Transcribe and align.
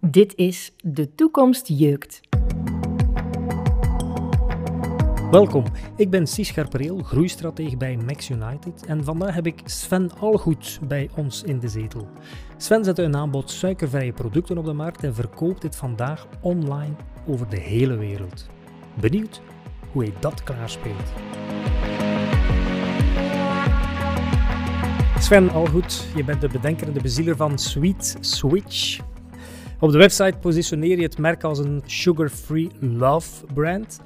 Dit 0.00 0.34
is 0.36 0.72
De 0.82 1.14
Toekomst 1.14 1.68
Jeukt. 1.68 2.20
Welkom, 5.30 5.64
ik 5.96 6.10
ben 6.10 6.26
Cies 6.26 6.48
Scherpereel, 6.48 6.98
groeistratege 6.98 7.76
bij 7.76 7.96
Max 7.96 8.30
United 8.30 8.84
en 8.86 9.04
vandaag 9.04 9.34
heb 9.34 9.46
ik 9.46 9.60
Sven 9.64 10.10
Algoed 10.18 10.80
bij 10.88 11.10
ons 11.16 11.42
in 11.42 11.58
de 11.58 11.68
zetel. 11.68 12.08
Sven 12.56 12.84
zet 12.84 12.98
een 12.98 13.16
aanbod 13.16 13.50
suikervrije 13.50 14.12
producten 14.12 14.58
op 14.58 14.64
de 14.64 14.72
markt 14.72 15.04
en 15.04 15.14
verkoopt 15.14 15.62
dit 15.62 15.76
vandaag 15.76 16.26
online 16.40 16.94
over 17.26 17.48
de 17.48 17.60
hele 17.60 17.96
wereld. 17.96 18.46
Benieuwd 19.00 19.40
hoe 19.92 20.02
hij 20.02 20.12
dat 20.20 20.42
klaarspeelt. 20.42 21.12
Sven 25.18 25.50
Algoed, 25.50 26.08
je 26.14 26.24
bent 26.24 26.40
de 26.40 26.48
bedenker 26.48 26.86
en 26.86 26.92
de 26.92 27.02
bezieler 27.02 27.36
van 27.36 27.58
Sweet 27.58 28.16
Switch. 28.20 29.00
Op 29.80 29.90
de 29.92 29.98
website 29.98 30.36
positioneer 30.40 30.96
je 30.96 31.02
het 31.02 31.18
merk 31.18 31.44
als 31.44 31.58
een 31.58 31.82
sugar-free 31.86 32.70
love 32.80 33.46
brand. 33.54 34.00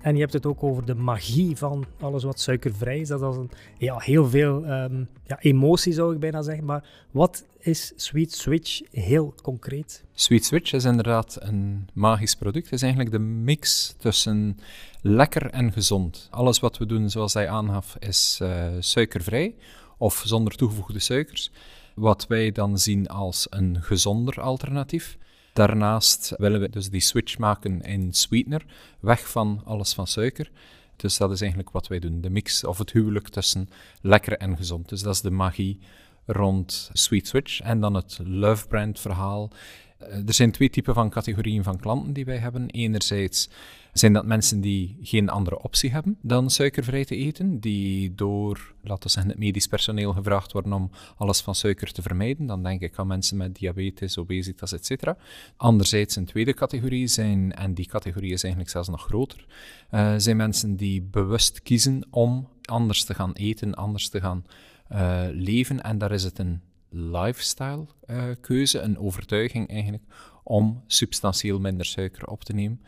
En 0.00 0.14
je 0.14 0.20
hebt 0.20 0.32
het 0.32 0.46
ook 0.46 0.62
over 0.62 0.84
de 0.84 0.94
magie 0.94 1.56
van 1.56 1.84
alles 2.00 2.22
wat 2.22 2.40
suikervrij 2.40 2.98
is. 2.98 3.08
Dat 3.08 3.20
is 3.20 3.36
een, 3.36 3.50
ja, 3.78 3.98
heel 3.98 4.28
veel 4.28 4.64
um, 4.66 5.08
ja, 5.26 5.38
emotie, 5.40 5.92
zou 5.92 6.14
ik 6.14 6.20
bijna 6.20 6.42
zeggen. 6.42 6.64
Maar 6.64 6.84
wat 7.10 7.44
is 7.58 7.92
Sweet 7.96 8.32
Switch 8.32 8.80
heel 8.90 9.34
concreet? 9.42 10.04
Sweet 10.14 10.44
Switch 10.44 10.72
is 10.72 10.84
inderdaad 10.84 11.36
een 11.40 11.88
magisch 11.92 12.34
product. 12.34 12.64
Het 12.64 12.74
is 12.74 12.82
eigenlijk 12.82 13.12
de 13.12 13.18
mix 13.18 13.94
tussen 13.98 14.58
lekker 15.02 15.50
en 15.50 15.72
gezond. 15.72 16.28
Alles 16.30 16.60
wat 16.60 16.78
we 16.78 16.86
doen, 16.86 17.10
zoals 17.10 17.34
hij 17.34 17.48
aangaf, 17.48 17.96
is 17.98 18.38
uh, 18.42 18.66
suikervrij 18.78 19.54
of 19.98 20.22
zonder 20.24 20.56
toegevoegde 20.56 20.98
suikers. 20.98 21.50
Wat 21.98 22.26
wij 22.26 22.52
dan 22.52 22.78
zien 22.78 23.06
als 23.06 23.46
een 23.50 23.82
gezonder 23.82 24.40
alternatief. 24.40 25.18
Daarnaast 25.52 26.34
willen 26.36 26.60
we 26.60 26.68
dus 26.68 26.90
die 26.90 27.00
switch 27.00 27.38
maken 27.38 27.80
in 27.80 28.12
sweetener, 28.12 28.64
weg 29.00 29.30
van 29.30 29.62
alles 29.64 29.92
van 29.92 30.06
suiker. 30.06 30.50
Dus 30.96 31.16
dat 31.16 31.30
is 31.30 31.40
eigenlijk 31.40 31.70
wat 31.70 31.86
wij 31.86 31.98
doen. 31.98 32.20
De 32.20 32.30
mix 32.30 32.64
of 32.64 32.78
het 32.78 32.92
huwelijk 32.92 33.28
tussen 33.28 33.68
lekker 34.00 34.36
en 34.36 34.56
gezond. 34.56 34.88
Dus 34.88 35.02
dat 35.02 35.14
is 35.14 35.20
de 35.20 35.30
magie 35.30 35.78
rond 36.26 36.90
Sweet 36.92 37.28
Switch. 37.28 37.60
En 37.60 37.80
dan 37.80 37.94
het 37.94 38.18
Love 38.24 38.66
Brand 38.66 39.00
verhaal. 39.00 39.50
Eh, 39.98 40.26
er 40.26 40.34
zijn 40.34 40.50
twee 40.50 40.70
typen 40.70 40.94
van 40.94 41.10
categorieën 41.10 41.62
van 41.62 41.78
klanten 41.78 42.12
die 42.12 42.24
wij 42.24 42.38
hebben. 42.38 42.70
Enerzijds 42.70 43.48
zijn 43.92 44.12
dat 44.12 44.26
mensen 44.26 44.60
die 44.60 44.98
geen 45.02 45.28
andere 45.28 45.62
optie 45.62 45.90
hebben 45.90 46.18
dan 46.22 46.50
suikervrij 46.50 47.04
te 47.04 47.16
eten, 47.16 47.60
die 47.60 48.14
door, 48.14 48.74
laten 48.82 49.02
we 49.02 49.08
zeggen, 49.08 49.30
het 49.30 49.40
medisch 49.40 49.66
personeel 49.66 50.12
gevraagd 50.12 50.52
worden 50.52 50.72
om 50.72 50.90
alles 51.16 51.40
van 51.40 51.54
suiker 51.54 51.92
te 51.92 52.02
vermijden. 52.02 52.46
Dan 52.46 52.62
denk 52.62 52.80
ik 52.80 52.98
aan 52.98 53.06
mensen 53.06 53.36
met 53.36 53.54
diabetes, 53.54 54.18
obesitas, 54.18 54.72
etc. 54.72 55.12
Anderzijds 55.56 56.16
een 56.16 56.24
tweede 56.24 56.54
categorie 56.54 57.06
zijn, 57.06 57.54
en 57.54 57.74
die 57.74 57.86
categorie 57.86 58.32
is 58.32 58.42
eigenlijk 58.42 58.72
zelfs 58.72 58.88
nog 58.88 59.04
groter, 59.04 59.46
uh, 59.90 60.14
zijn 60.16 60.36
mensen 60.36 60.76
die 60.76 61.02
bewust 61.02 61.62
kiezen 61.62 62.06
om 62.10 62.48
anders 62.62 63.04
te 63.04 63.14
gaan 63.14 63.32
eten, 63.32 63.74
anders 63.74 64.08
te 64.08 64.20
gaan 64.20 64.44
uh, 64.92 65.22
leven. 65.30 65.82
En 65.82 65.98
daar 65.98 66.12
is 66.12 66.24
het 66.24 66.38
een 66.38 66.60
lifestyle 66.90 67.86
uh, 68.06 68.24
keuze, 68.40 68.78
een 68.80 68.98
overtuiging 68.98 69.68
eigenlijk, 69.68 70.04
om 70.42 70.82
substantieel 70.86 71.60
minder 71.60 71.86
suiker 71.86 72.26
op 72.26 72.44
te 72.44 72.52
nemen 72.52 72.80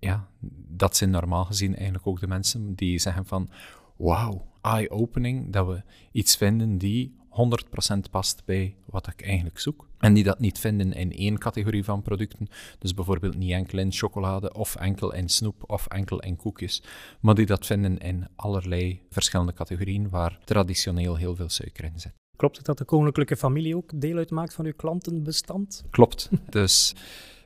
ja, 0.00 0.28
dat 0.68 0.96
zijn 0.96 1.10
normaal 1.10 1.44
gezien 1.44 1.74
eigenlijk 1.74 2.06
ook 2.06 2.20
de 2.20 2.26
mensen 2.26 2.74
die 2.74 2.98
zeggen 2.98 3.26
van 3.26 3.50
wauw, 3.96 4.46
eye-opening, 4.60 5.52
dat 5.52 5.66
we 5.66 5.82
iets 6.12 6.36
vinden 6.36 6.78
die 6.78 7.18
100% 7.96 8.10
past 8.10 8.42
bij 8.44 8.76
wat 8.84 9.06
ik 9.06 9.22
eigenlijk 9.22 9.58
zoek. 9.58 9.88
En 9.98 10.14
die 10.14 10.24
dat 10.24 10.38
niet 10.38 10.58
vinden 10.58 10.92
in 10.92 11.12
één 11.12 11.38
categorie 11.38 11.84
van 11.84 12.02
producten. 12.02 12.48
Dus 12.78 12.94
bijvoorbeeld 12.94 13.36
niet 13.36 13.52
enkel 13.52 13.78
in 13.78 13.92
chocolade, 13.92 14.52
of 14.54 14.76
enkel 14.76 15.14
in 15.14 15.28
snoep, 15.28 15.62
of 15.66 15.86
enkel 15.86 16.20
in 16.20 16.36
koekjes. 16.36 16.82
Maar 17.20 17.34
die 17.34 17.46
dat 17.46 17.66
vinden 17.66 17.98
in 17.98 18.28
allerlei 18.36 19.02
verschillende 19.10 19.52
categorieën 19.52 20.08
waar 20.08 20.38
traditioneel 20.44 21.16
heel 21.16 21.36
veel 21.36 21.48
suiker 21.48 21.84
in 21.84 22.00
zit. 22.00 22.19
Klopt 22.40 22.56
het 22.56 22.66
dat 22.66 22.78
de 22.78 22.84
koninklijke 22.84 23.36
familie 23.36 23.76
ook 23.76 24.00
deel 24.00 24.16
uitmaakt 24.16 24.54
van 24.54 24.64
uw 24.64 24.72
klantenbestand? 24.76 25.84
Klopt. 25.90 26.30
Dus 26.48 26.94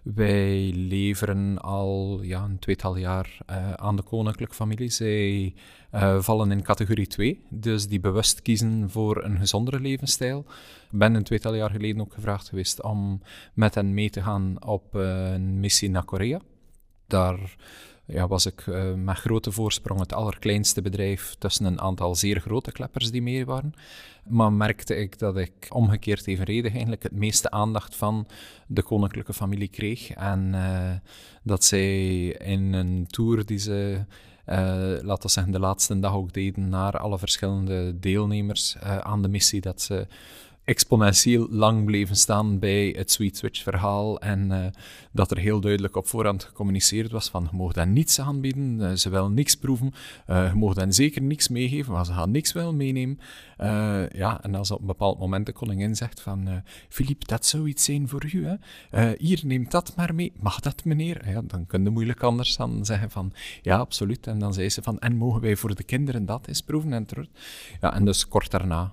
wij 0.03 0.73
leveren 0.75 1.59
al 1.59 2.23
ja, 2.23 2.45
een 2.45 2.59
tweetal 2.59 2.97
jaar 2.97 3.39
uh, 3.51 3.73
aan 3.73 3.97
de 3.97 4.03
koninklijke 4.03 4.55
familie. 4.55 4.91
Zij 4.91 5.55
uh, 5.95 6.21
vallen 6.21 6.51
in 6.51 6.63
categorie 6.63 7.07
2, 7.07 7.45
dus 7.51 7.89
die 7.89 8.01
bewust 8.01 8.43
kiezen 8.43 8.91
voor 8.91 9.25
een 9.25 9.39
gezondere 9.39 9.81
levensstijl. 9.81 10.45
Ik 10.91 10.99
ben 10.99 11.15
een 11.15 11.25
tweetal 11.25 11.55
jaar 11.55 11.71
geleden 11.71 12.01
ook 12.01 12.13
gevraagd 12.13 12.49
geweest 12.49 12.83
om 12.83 13.23
met 13.55 13.75
hen 13.75 13.95
mee 13.95 14.11
te 14.11 14.23
gaan 14.23 14.65
op 14.67 14.95
uh, 14.95 15.33
een 15.33 15.61
missie 15.61 15.91
naar 15.91 16.05
Korea. 16.05 16.41
Daar 17.07 17.57
ja, 18.07 18.29
was 18.29 18.47
ik 18.47 18.67
uh, 18.67 18.95
met 18.95 19.17
grote 19.17 19.53
voorsprong 19.53 20.01
het 20.01 20.13
allerkleinste 20.13 20.83
bedrijf 20.83 21.35
tussen 21.39 21.65
een 21.65 21.81
aantal 21.81 22.15
zeer 22.15 22.41
grote 22.41 22.73
kleppers 22.73 23.11
die 23.11 23.23
mee 23.23 23.47
waren. 23.47 23.73
Maar 24.29 24.53
merkte 24.53 24.97
ik 24.97 25.19
dat 25.19 25.37
ik 25.37 25.67
omgekeerd 25.69 26.27
evenredig 26.27 26.73
eigenlijk 26.73 27.03
het 27.03 27.13
meeste 27.13 27.51
aandacht 27.51 27.97
van 27.97 28.27
de 28.67 28.83
koninklijke 28.83 29.33
familie 29.33 29.69
kreeg. 29.69 30.11
En 30.11 30.53
uh, 30.55 30.91
dat 31.43 31.65
zij 31.65 32.27
in 32.29 32.73
een 32.73 33.07
tour 33.07 33.47
die 33.47 33.59
ze 33.59 34.05
uh, 34.47 34.57
laten 35.01 35.23
we 35.23 35.29
zeggen, 35.29 35.53
de 35.53 35.59
laatste 35.59 36.01
dag 36.01 36.15
ook 36.15 36.33
deden 36.33 36.69
naar 36.69 36.99
alle 36.99 37.19
verschillende 37.19 37.99
deelnemers 37.99 38.77
aan 38.79 39.23
de 39.23 39.29
missie, 39.29 39.61
dat 39.61 39.81
ze 39.81 40.07
exponentieel 40.65 41.47
lang 41.51 41.85
bleven 41.85 42.17
staan 42.17 42.59
bij 42.59 42.95
het 42.97 43.11
Sweet 43.11 43.37
Switch 43.37 43.63
verhaal 43.63 44.21
en 44.21 44.51
uh, 44.51 44.67
dat 45.13 45.31
er 45.31 45.39
heel 45.39 45.61
duidelijk 45.61 45.97
op 45.97 46.07
voorhand 46.07 46.45
gecommuniceerd 46.45 47.11
was 47.11 47.29
van 47.29 47.49
je 47.51 47.57
mag 47.57 47.75
hen 47.75 47.93
niets 47.93 48.21
aanbieden, 48.21 48.81
uh, 48.81 48.93
ze 48.93 49.11
willen 49.11 49.35
niks 49.35 49.55
proeven, 49.55 49.93
uh, 50.31 50.49
je 50.49 50.55
mag 50.55 50.75
hen 50.75 50.93
zeker 50.93 51.23
niks 51.23 51.49
meegeven, 51.49 51.93
maar 51.93 52.07
ze 52.07 52.13
gaan 52.13 52.31
niks 52.31 52.53
wel 52.53 52.75
meenemen. 52.75 53.19
ja, 54.13 54.43
en 54.43 54.55
als 54.55 54.71
op 54.71 54.81
een 54.81 54.87
bepaald 54.87 55.19
moment 55.19 55.47
de 55.47 55.53
koningin 55.53 55.97
zegt 55.97 56.21
van 56.21 56.63
Filip, 56.89 57.29
dat 57.29 57.47
zou 57.47 57.69
iets 57.69 57.85
zijn 57.85 58.09
voor 58.09 58.25
u, 58.33 58.47
hè? 58.47 59.13
hier, 59.19 59.41
neem 59.45 59.67
dat 59.69 59.93
maar 59.97 60.15
mee. 60.15 60.33
Mag 60.41 60.61
dat 60.61 60.85
meneer? 60.85 61.29
Ja, 61.29 61.43
dan 61.43 61.67
kun 61.67 61.85
je 61.85 61.91
moeilijk 61.91 62.23
anders 62.23 62.57
dan 62.57 62.85
zeggen 62.85 63.11
van 63.11 63.33
ja, 63.63 63.77
absoluut. 63.77 64.27
En 64.27 64.39
dan 64.39 64.55
zei 64.55 64.71
ze 64.71 64.83
van 64.83 64.99
en 64.99 65.17
mogen 65.17 65.41
wij 65.41 65.57
voor 65.57 65.75
de 65.75 65.83
kinderen 65.83 66.27
dat 66.27 66.47
eens 66.47 66.61
proeven 66.61 66.93
en 66.93 67.07
terug. 67.07 67.27
Ja, 67.81 67.95
en 67.95 68.05
dus 68.05 68.29
kort 68.29 68.51
daarna 68.51 68.93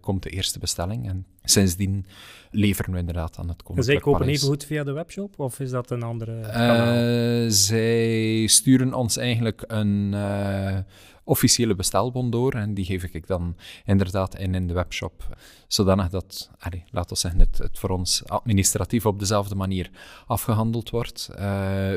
komt 0.00 0.22
de 0.22 0.30
eerste 0.30 0.58
bestelling 0.58 0.73
en 0.78 1.26
sindsdien 1.42 2.06
leveren 2.50 2.92
we 2.92 2.98
inderdaad 2.98 3.38
aan 3.38 3.48
het 3.48 3.62
Koninklijk 3.62 4.02
Zij 4.02 4.12
kopen 4.12 4.28
even 4.28 4.48
goed 4.48 4.64
via 4.64 4.84
de 4.84 4.92
webshop, 4.92 5.38
of 5.38 5.60
is 5.60 5.70
dat 5.70 5.90
een 5.90 6.02
andere 6.02 6.40
uh, 6.40 7.50
zij 7.50 8.46
sturen 8.46 8.94
ons 8.94 9.16
eigenlijk 9.16 9.64
een 9.66 10.12
uh, 10.12 10.78
officiële 11.24 11.74
bestelbon 11.74 12.30
door 12.30 12.52
en 12.52 12.74
die 12.74 12.84
geef 12.84 13.02
ik 13.02 13.26
dan 13.26 13.56
inderdaad 13.84 14.38
in 14.38 14.54
in 14.54 14.66
de 14.66 14.74
webshop, 14.74 15.36
zodanig 15.66 16.08
dat, 16.08 16.50
allee, 16.58 16.84
laten 16.90 17.12
we 17.12 17.18
zeggen, 17.18 17.40
het, 17.40 17.58
het, 17.58 17.78
voor 17.78 17.90
ons 17.90 18.26
administratief 18.26 19.06
op 19.06 19.18
dezelfde 19.18 19.54
manier 19.54 19.90
afgehandeld 20.26 20.90
wordt. 20.90 21.28
Uh, 21.30 21.36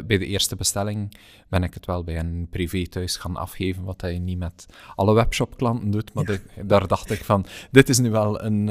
bij 0.06 0.18
de 0.18 0.26
eerste 0.26 0.56
bestelling 0.56 1.18
ben 1.50 1.64
ik 1.64 1.74
het 1.74 1.86
wel 1.86 2.04
bij 2.04 2.20
een 2.20 2.48
privé 2.50 2.88
thuis 2.88 3.18
gaan 3.18 3.36
afgeven, 3.36 3.84
wat 3.84 4.02
je 4.02 4.08
niet 4.08 4.38
met 4.38 4.66
alle 4.96 5.14
webshop-klanten 5.14 5.92
doet, 5.92 6.14
maar 6.14 6.26
de, 6.26 6.42
daar 6.66 6.88
dacht 6.88 7.12
ik 7.12 7.24
van, 7.24 7.46
dit 7.72 7.90
is 7.90 7.98
nu 7.98 8.10
wel 8.10 8.42
een, 8.42 8.68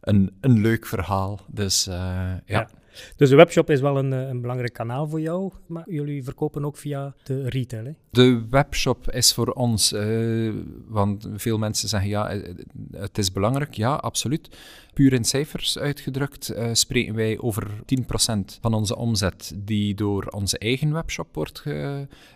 een, 0.00 0.36
een 0.40 0.60
leuk 0.60 0.86
verhaal, 0.86 1.40
dus 1.46 1.84
ja. 1.84 2.42
ja. 2.46 2.68
Dus 3.16 3.30
de 3.30 3.36
webshop 3.36 3.70
is 3.70 3.80
wel 3.80 3.98
een, 3.98 4.12
eh, 4.12 4.28
een 4.28 4.40
belangrijk 4.40 4.72
kanaal 4.72 5.08
voor 5.08 5.20
jou, 5.20 5.52
maar 5.66 5.90
jullie 5.90 6.24
verkopen 6.24 6.64
ook 6.64 6.76
via 6.76 7.14
de 7.22 7.48
retail, 7.48 7.84
hè? 7.84 7.90
De 8.10 8.42
webshop 8.50 9.10
is 9.10 9.34
voor 9.34 9.48
ons, 9.48 9.92
uh, 9.92 10.54
want 10.88 11.28
veel 11.34 11.58
mensen 11.58 11.88
zeggen 11.88 12.10
ja, 12.10 12.28
eh, 12.28 12.54
het 12.96 13.18
is 13.18 13.32
belangrijk. 13.32 13.74
Ja, 13.74 13.94
absoluut. 13.94 14.48
Puur 14.94 15.12
in 15.12 15.24
cijfers 15.24 15.78
uitgedrukt 15.78 16.54
spreken 16.72 17.14
wij 17.14 17.38
over 17.38 17.70
10% 17.84 18.58
van 18.60 18.74
onze 18.74 18.96
omzet 18.96 19.52
die 19.56 19.94
door 19.94 20.26
onze 20.26 20.58
eigen 20.58 20.92
webshop 20.92 21.34
wordt 21.34 21.58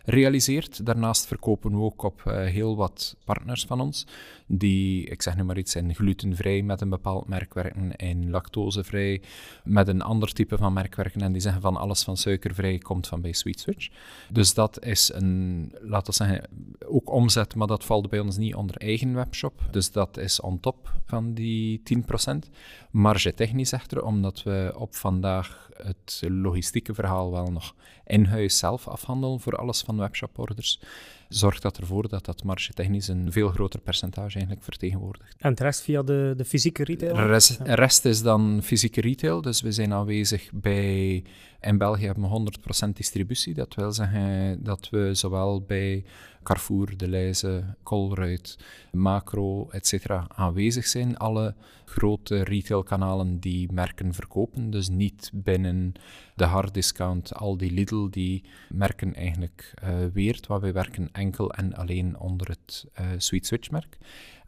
gerealiseerd. 0.04 0.86
Daarnaast 0.86 1.26
verkopen 1.26 1.70
we 1.70 1.80
ook 1.80 2.02
op 2.02 2.22
heel 2.24 2.76
wat 2.76 3.16
partners 3.24 3.64
van 3.64 3.80
ons, 3.80 4.06
die, 4.46 5.04
ik 5.04 5.22
zeg 5.22 5.36
nu 5.36 5.42
maar 5.42 5.58
iets, 5.58 5.72
zijn 5.72 5.94
glutenvrij 5.94 6.62
met 6.62 6.80
een 6.80 6.88
bepaald 6.88 7.28
merk 7.28 7.54
werken 7.54 7.96
en 7.96 8.30
lactosevrij 8.30 9.20
met 9.64 9.88
een 9.88 10.02
ander 10.02 10.32
type 10.32 10.49
van 10.58 10.72
merkwerken 10.72 11.20
en 11.20 11.32
die 11.32 11.40
zeggen 11.40 11.62
van 11.62 11.76
alles 11.76 12.02
van 12.02 12.16
suikervrij 12.16 12.78
komt 12.78 13.06
van 13.06 13.20
bij 13.20 13.32
Sweet 13.32 13.60
Switch. 13.60 13.88
Dus 14.30 14.54
dat 14.54 14.84
is 14.84 15.12
een, 15.12 15.72
laten 15.80 16.06
we 16.06 16.12
zeggen, 16.12 16.48
ook 16.86 17.10
omzet, 17.10 17.54
maar 17.54 17.66
dat 17.66 17.84
valt 17.84 18.08
bij 18.08 18.20
ons 18.20 18.36
niet 18.36 18.54
onder 18.54 18.76
eigen 18.76 19.14
webshop. 19.14 19.62
Dus 19.70 19.92
dat 19.92 20.16
is 20.16 20.40
on 20.40 20.60
top 20.60 20.92
van 21.04 21.34
die 21.34 21.82
10%. 22.28 22.50
Marge 22.90 23.34
technisch 23.34 23.72
echter, 23.72 24.04
omdat 24.04 24.42
we 24.42 24.72
op 24.76 24.94
vandaag 24.94 25.70
het 25.82 26.22
logistieke 26.28 26.94
verhaal 26.94 27.30
wel 27.30 27.46
nog 27.46 27.74
in 28.06 28.24
huis 28.24 28.58
zelf 28.58 28.88
afhandelen 28.88 29.40
voor 29.40 29.56
alles 29.56 29.80
van 29.80 29.96
webshoporders 29.96 30.80
zorgt 31.30 31.62
dat 31.62 31.78
ervoor 31.78 32.08
dat 32.08 32.24
dat 32.24 32.44
marge-technisch 32.44 33.08
een 33.08 33.32
veel 33.32 33.48
groter 33.48 33.80
percentage 33.80 34.34
eigenlijk 34.34 34.64
vertegenwoordigt. 34.64 35.34
En 35.38 35.54
de 35.54 35.62
rest 35.62 35.80
via 35.80 36.02
de, 36.02 36.34
de 36.36 36.44
fysieke 36.44 36.84
retail? 36.84 37.14
De 37.14 37.26
rest, 37.26 37.58
rest 37.64 38.04
is 38.04 38.22
dan 38.22 38.60
fysieke 38.62 39.00
retail, 39.00 39.40
dus 39.40 39.60
we 39.60 39.72
zijn 39.72 39.92
aanwezig 39.92 40.50
bij... 40.52 41.24
In 41.60 41.78
België 41.78 42.06
hebben 42.06 42.30
we 42.30 42.52
100% 42.86 42.88
distributie. 42.92 43.54
Dat 43.54 43.74
wil 43.74 43.92
zeggen 43.92 44.62
dat 44.62 44.88
we 44.90 45.14
zowel 45.14 45.62
bij 45.62 46.04
Carrefour, 46.42 46.96
De 46.96 47.08
Leize, 47.08 47.74
Colruyt, 47.82 48.58
Macro, 48.92 49.68
etc. 49.70 50.10
aanwezig 50.28 50.86
zijn. 50.86 51.16
Alle 51.16 51.54
grote 51.84 52.42
retailkanalen 52.42 53.40
die 53.40 53.72
merken 53.72 54.14
verkopen, 54.14 54.70
dus 54.70 54.88
niet 54.88 55.30
binnen 55.34 55.92
de 56.34 56.44
harddiscount, 56.44 57.34
al 57.34 57.56
die 57.56 57.72
Lidl, 57.72 58.08
die 58.10 58.44
merken 58.68 59.14
eigenlijk 59.14 59.74
uh, 59.84 59.90
weert, 60.12 60.46
waar 60.46 60.60
wij 60.60 60.72
werken 60.72 61.08
enkel 61.12 61.52
en 61.52 61.74
alleen 61.74 62.18
onder 62.18 62.48
het 62.48 62.86
uh, 63.00 63.06
Sweet 63.16 63.46
Switch 63.46 63.70
merk. 63.70 63.98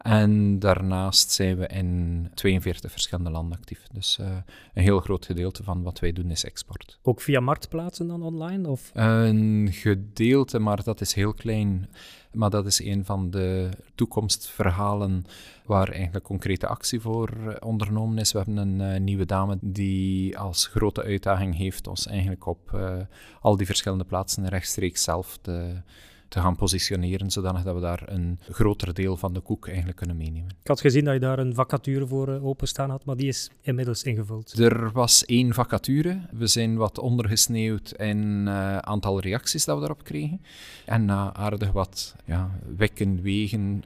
En 0.03 0.59
daarnaast 0.59 1.31
zijn 1.31 1.57
we 1.57 1.67
in 1.67 2.29
42 2.33 2.91
verschillende 2.91 3.29
landen 3.29 3.57
actief. 3.57 3.87
Dus 3.91 4.17
uh, 4.21 4.27
een 4.73 4.83
heel 4.83 4.99
groot 4.99 5.25
gedeelte 5.25 5.63
van 5.63 5.83
wat 5.83 5.99
wij 5.99 6.13
doen 6.13 6.31
is 6.31 6.45
export. 6.45 6.99
Ook 7.01 7.21
via 7.21 7.39
marktplaatsen 7.39 8.07
dan 8.07 8.23
online? 8.23 8.69
Of? 8.69 8.91
Een 8.93 9.69
gedeelte, 9.71 10.59
maar 10.59 10.83
dat 10.83 11.01
is 11.01 11.13
heel 11.13 11.33
klein. 11.33 11.89
Maar 12.31 12.49
dat 12.49 12.65
is 12.65 12.79
een 12.79 13.05
van 13.05 13.29
de 13.29 13.69
toekomstverhalen 13.95 15.25
waar 15.65 15.89
eigenlijk 15.89 16.25
concrete 16.25 16.67
actie 16.67 16.99
voor 16.99 17.57
ondernomen 17.59 18.17
is. 18.17 18.31
We 18.31 18.37
hebben 18.37 18.57
een 18.57 18.93
uh, 18.93 18.99
nieuwe 18.99 19.25
dame 19.25 19.57
die 19.61 20.37
als 20.37 20.67
grote 20.67 21.03
uitdaging 21.03 21.55
heeft 21.55 21.87
ons 21.87 22.07
eigenlijk 22.07 22.45
op 22.45 22.71
uh, 22.75 22.95
al 23.41 23.57
die 23.57 23.65
verschillende 23.65 24.03
plaatsen 24.03 24.47
rechtstreeks 24.47 25.03
zelf 25.03 25.37
te 25.41 25.81
te 26.33 26.39
gaan 26.39 26.55
positioneren, 26.55 27.31
zodanig 27.31 27.63
dat 27.63 27.75
we 27.75 27.81
daar 27.81 28.03
een 28.05 28.39
groter 28.49 28.93
deel 28.93 29.17
van 29.17 29.33
de 29.33 29.39
koek 29.39 29.67
eigenlijk 29.67 29.97
kunnen 29.97 30.17
meenemen. 30.17 30.49
Ik 30.61 30.67
had 30.67 30.81
gezien 30.81 31.05
dat 31.05 31.13
je 31.13 31.19
daar 31.19 31.39
een 31.39 31.53
vacature 31.53 32.07
voor 32.07 32.29
uh, 32.29 32.45
openstaan 32.45 32.89
had, 32.89 33.05
maar 33.05 33.15
die 33.15 33.27
is 33.27 33.49
inmiddels 33.61 34.03
ingevuld. 34.03 34.59
Er 34.59 34.91
was 34.91 35.25
één 35.25 35.53
vacature. 35.53 36.19
We 36.31 36.47
zijn 36.47 36.75
wat 36.75 36.99
ondergesneeuwd 36.99 37.91
in 37.91 38.45
uh, 38.47 38.77
aantal 38.77 39.19
reacties 39.19 39.65
dat 39.65 39.75
we 39.75 39.81
daarop 39.81 40.03
kregen. 40.03 40.41
En 40.85 41.05
na 41.05 41.33
aardig 41.33 41.71
wat 41.71 42.15
ja, 42.25 42.59
wekken, 42.77 43.21
wegen... 43.21 43.83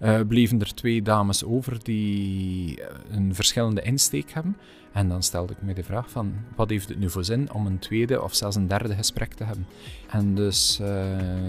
Uh, 0.00 0.20
bleven 0.28 0.60
er 0.60 0.74
twee 0.74 1.02
dames 1.02 1.44
over 1.44 1.84
die 1.84 2.82
een 3.10 3.34
verschillende 3.34 3.82
insteek 3.82 4.30
hebben. 4.30 4.56
En 4.92 5.08
dan 5.08 5.22
stelde 5.22 5.52
ik 5.52 5.62
me 5.62 5.74
de 5.74 5.82
vraag 5.82 6.10
van, 6.10 6.34
wat 6.56 6.70
heeft 6.70 6.88
het 6.88 6.98
nu 6.98 7.10
voor 7.10 7.24
zin 7.24 7.52
om 7.52 7.66
een 7.66 7.78
tweede 7.78 8.22
of 8.22 8.34
zelfs 8.34 8.56
een 8.56 8.68
derde 8.68 8.94
gesprek 8.94 9.34
te 9.34 9.44
hebben? 9.44 9.66
En 10.10 10.34
dus... 10.34 10.78
Uh, 10.80 10.88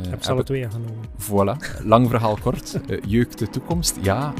heb 0.09 0.23
ze 0.23 0.31
alle 0.31 0.43
twee 0.43 0.69
genomen. 0.69 1.05
Voilà, 1.17 1.83
lang 1.83 2.09
verhaal 2.09 2.37
kort. 2.41 2.79
Uh, 2.89 2.97
jeuk 3.05 3.37
de 3.37 3.49
toekomst? 3.49 3.97
Ja, 4.01 4.33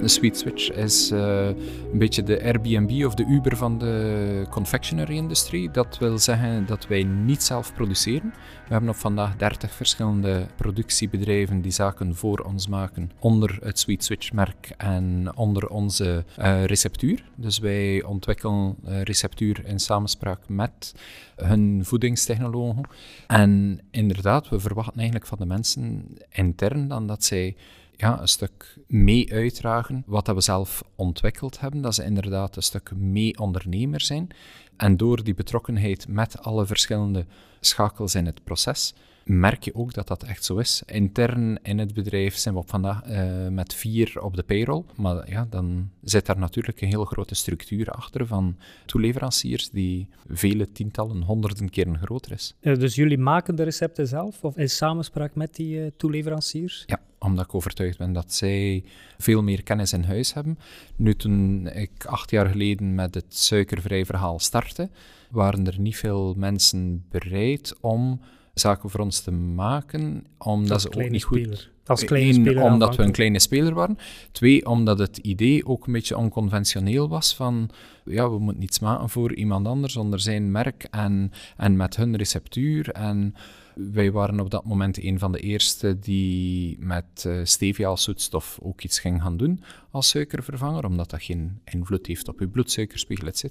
De 0.00 0.08
Sweet 0.08 0.38
Switch 0.38 0.70
is 0.70 1.12
uh, 1.12 1.46
een 1.92 1.98
beetje 1.98 2.22
de 2.22 2.42
Airbnb 2.42 3.04
of 3.04 3.14
de 3.14 3.24
Uber 3.24 3.56
van 3.56 3.78
de 3.78 4.46
confectionery-industrie. 4.50 5.70
Dat 5.70 5.98
wil 5.98 6.18
zeggen 6.18 6.66
dat 6.66 6.86
wij 6.86 7.02
niet 7.02 7.42
zelf 7.42 7.74
produceren. 7.74 8.32
We 8.66 8.72
hebben 8.72 8.90
op 8.90 8.96
vandaag 8.96 9.36
30 9.36 9.72
verschillende 9.72 10.46
productiebedrijven 10.56 11.60
die 11.60 11.72
zaken 11.72 12.14
voor 12.14 12.38
ons 12.38 12.68
maken 12.68 13.10
onder 13.18 13.58
het 13.62 13.78
Sweet 13.78 14.04
Switch-merk 14.04 14.70
en 14.76 15.36
onder 15.36 15.68
onze 15.68 16.24
uh, 16.38 16.64
receptuur. 16.64 17.24
Dus 17.34 17.58
wij 17.58 18.02
ontwikkelen 18.02 18.76
uh, 18.88 19.02
receptuur 19.02 19.66
in 19.66 19.78
samenspraak 19.78 20.48
met 20.48 20.94
hun 21.36 21.80
voedingstechnologen. 21.84 22.88
En 23.26 23.80
inderdaad, 23.90 24.48
we 24.48 24.60
verwachten 24.60 24.96
eigenlijk 24.96 25.26
van 25.26 25.38
de 25.38 25.46
mensen 25.46 26.04
intern 26.30 26.88
dan 26.88 27.06
dat 27.06 27.24
zij 27.24 27.56
ja, 27.96 28.20
een 28.20 28.28
stuk 28.28 28.78
mee 28.86 29.32
uitdragen 29.32 30.02
wat 30.06 30.24
dat 30.24 30.34
we 30.34 30.40
zelf 30.40 30.82
ontwikkeld 30.94 31.60
hebben. 31.60 31.80
Dat 31.80 31.94
ze 31.94 32.04
inderdaad 32.04 32.56
een 32.56 32.62
stuk 32.62 32.90
mee 32.94 33.38
ondernemer 33.38 34.00
zijn. 34.00 34.28
En 34.76 34.96
door 34.96 35.24
die 35.24 35.34
betrokkenheid 35.34 36.08
met 36.08 36.42
alle 36.42 36.66
verschillende 36.66 37.26
schakels 37.60 38.14
in 38.14 38.26
het 38.26 38.44
proces, 38.44 38.94
merk 39.24 39.62
je 39.62 39.74
ook 39.74 39.94
dat 39.94 40.08
dat 40.08 40.22
echt 40.22 40.44
zo 40.44 40.56
is. 40.56 40.82
Intern 40.86 41.58
in 41.62 41.78
het 41.78 41.94
bedrijf 41.94 42.36
zijn 42.36 42.54
we 42.54 42.60
op 42.60 42.70
vandaag 42.70 43.08
uh, 43.08 43.48
met 43.48 43.74
vier 43.74 44.22
op 44.22 44.36
de 44.36 44.42
payroll. 44.42 44.84
Maar 44.96 45.30
ja, 45.30 45.46
dan 45.50 45.90
zit 46.02 46.26
daar 46.26 46.38
natuurlijk 46.38 46.80
een 46.80 46.88
heel 46.88 47.04
grote 47.04 47.34
structuur 47.34 47.90
achter 47.90 48.26
van 48.26 48.56
toeleveranciers 48.86 49.70
die 49.70 50.08
vele 50.28 50.72
tientallen, 50.72 51.22
honderden 51.22 51.70
keren 51.70 51.98
groter 51.98 52.32
is. 52.32 52.54
dus 52.60 52.94
jullie 52.94 53.18
maken 53.18 53.56
de 53.56 53.62
recepten 53.62 54.06
zelf 54.06 54.44
of 54.44 54.56
in 54.56 54.70
samenspraak 54.70 55.34
met 55.34 55.54
die 55.54 55.80
uh, 55.80 55.86
toeleveranciers? 55.96 56.82
Ja, 56.86 57.00
omdat 57.26 57.44
ik 57.44 57.54
overtuigd 57.54 57.98
ben 57.98 58.12
dat 58.12 58.32
zij 58.32 58.84
veel 59.18 59.42
meer 59.42 59.62
kennis 59.62 59.92
in 59.92 60.02
huis 60.02 60.34
hebben. 60.34 60.58
Nu, 60.96 61.14
toen 61.14 61.66
ik 61.66 62.04
acht 62.04 62.30
jaar 62.30 62.46
geleden 62.46 62.94
met 62.94 63.14
het 63.14 63.36
suikervrij 63.36 64.04
verhaal 64.04 64.38
startte, 64.38 64.90
waren 65.30 65.66
er 65.66 65.80
niet 65.80 65.96
veel 65.96 66.34
mensen 66.36 67.04
bereid 67.10 67.74
om 67.80 68.20
zaken 68.54 68.90
voor 68.90 69.00
ons 69.00 69.20
te 69.20 69.30
maken, 69.30 70.24
omdat 70.38 70.80
ze 70.80 70.92
ook 70.92 71.10
niet 71.10 71.24
goed... 71.24 71.70
Als 71.86 72.04
kleine 72.04 72.28
Eén, 72.28 72.34
speler 72.34 72.62
omdat 72.62 72.96
we 72.96 73.02
een 73.02 73.12
kleine 73.12 73.38
speler 73.38 73.74
waren. 73.74 73.98
Twee, 74.32 74.66
omdat 74.66 74.98
het 74.98 75.16
idee 75.16 75.66
ook 75.66 75.86
een 75.86 75.92
beetje 75.92 76.16
onconventioneel 76.16 77.08
was 77.08 77.34
van... 77.34 77.70
Ja, 78.04 78.30
we 78.30 78.38
moeten 78.38 78.62
iets 78.62 78.78
maken 78.78 79.08
voor 79.08 79.34
iemand 79.34 79.66
anders 79.66 79.96
onder 79.96 80.20
zijn 80.20 80.50
merk 80.50 80.86
en, 80.90 81.32
en 81.56 81.76
met 81.76 81.96
hun 81.96 82.16
receptuur 82.16 82.90
en... 82.90 83.34
Wij 83.76 84.12
waren 84.12 84.40
op 84.40 84.50
dat 84.50 84.64
moment 84.64 85.02
een 85.02 85.18
van 85.18 85.32
de 85.32 85.38
eerste 85.38 85.98
die 85.98 86.76
met 86.80 87.24
uh, 87.26 87.40
stevia 87.44 87.88
als 87.88 88.02
zoetstof 88.02 88.58
ook 88.62 88.82
iets 88.82 88.98
ging 88.98 89.22
gaan 89.22 89.36
doen 89.36 89.62
als 89.90 90.08
suikervervanger, 90.08 90.84
omdat 90.84 91.10
dat 91.10 91.22
geen 91.22 91.60
invloed 91.64 92.06
heeft 92.06 92.28
op 92.28 92.40
je 92.40 92.48
bloedsuikerspiegel, 92.48 93.26
etc. 93.26 93.44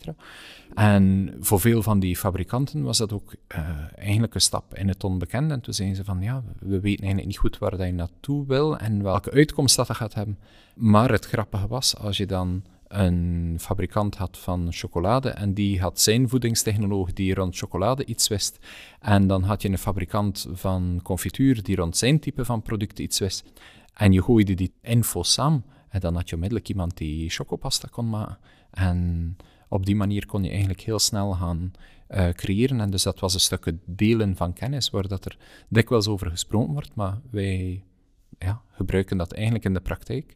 En 0.74 1.34
voor 1.40 1.60
veel 1.60 1.84
van 1.84 2.00
die 2.00 2.18
fabrikanten 2.18 2.84
was 2.84 2.98
dat 2.98 3.14
ook 3.14 3.34
uh, 3.56 3.70
eigenlijk 3.96 4.34
een 4.34 4.42
stap 4.42 4.76
in 4.76 4.88
het 4.88 5.04
onbekende. 5.04 5.54
En 5.54 5.62
toen 5.62 5.74
zeiden 5.74 5.98
ze 5.98 6.04
van, 6.04 6.22
ja, 6.22 6.44
we 6.60 6.80
weten 6.80 7.04
eigenlijk 7.04 7.26
niet 7.26 7.38
goed 7.38 7.58
waar 7.58 7.78
dat 7.78 7.86
je 7.86 7.94
naartoe 7.94 8.46
wil 8.48 8.78
en 8.78 9.04
welke 9.04 9.32
uitkomst 9.32 9.76
dat, 9.76 9.88
dat 9.88 9.96
gaat 9.96 10.14
hebben. 10.14 10.40
Maar 10.76 11.12
het 11.12 11.26
grappige 11.26 11.68
was, 11.68 11.98
als 11.98 12.18
je 12.18 12.26
dan 12.26 12.64
een 12.88 13.58
fabrikant 13.60 14.16
had 14.16 14.38
van 14.38 14.68
chocolade 14.74 15.30
en 15.30 15.54
die 15.54 15.82
had 15.82 16.00
zijn 16.00 16.30
voedingstechnoloog 16.30 17.14
die 17.14 17.34
rond 17.34 17.58
chocolade 17.58 18.06
iets 18.06 18.28
wist. 18.28 18.58
En 19.00 19.28
dan 19.28 19.44
had 19.44 19.62
je 19.62 19.70
een 19.70 19.78
fabrikant 19.78 20.48
van 20.52 21.00
confituur 21.04 21.64
die 21.64 21.76
rond 21.76 21.98
zijn 21.98 22.20
type 22.20 22.46
van 22.46 22.62
product 22.62 23.00
iets 23.00 23.20
wist. 23.20 23.52
En 23.94 24.12
je 24.12 24.24
gooide 24.24 24.54
die 24.54 24.74
info 24.82 25.24
samen 25.24 25.66
en 25.90 26.00
dan 26.00 26.16
had 26.16 26.30
je 26.30 26.36
onmiddellijk 26.36 26.70
iemand 26.70 26.98
die 26.98 27.30
chocopasta 27.30 27.88
kon 27.92 28.10
maken. 28.10 28.38
En 28.72 29.38
op 29.70 29.86
die 29.86 29.96
manier 29.96 30.26
kon 30.26 30.44
je 30.44 30.50
eigenlijk 30.50 30.82
heel 30.82 31.00
snel 31.00 31.34
gaan 31.34 31.72
uh, 32.10 32.30
creëren. 32.30 32.80
En 32.80 32.90
dus 32.90 33.04
dat 33.04 33.20
was 33.20 33.34
een 33.34 33.40
stukje 33.40 33.78
delen 33.86 34.36
van 34.36 34.54
kennis, 34.54 34.90
waar 34.90 35.08
dat 35.08 35.26
er 35.26 35.38
dikwijls 35.70 36.08
over 36.08 36.30
gesproken 36.30 36.74
wordt, 36.74 36.96
maar 36.96 37.20
wij 37.30 37.84
ja, 38.40 38.62
gebruiken 38.72 39.18
dat 39.18 39.34
eigenlijk 39.34 39.66
in 39.66 39.74
de 39.74 39.80
praktijk. 39.80 40.36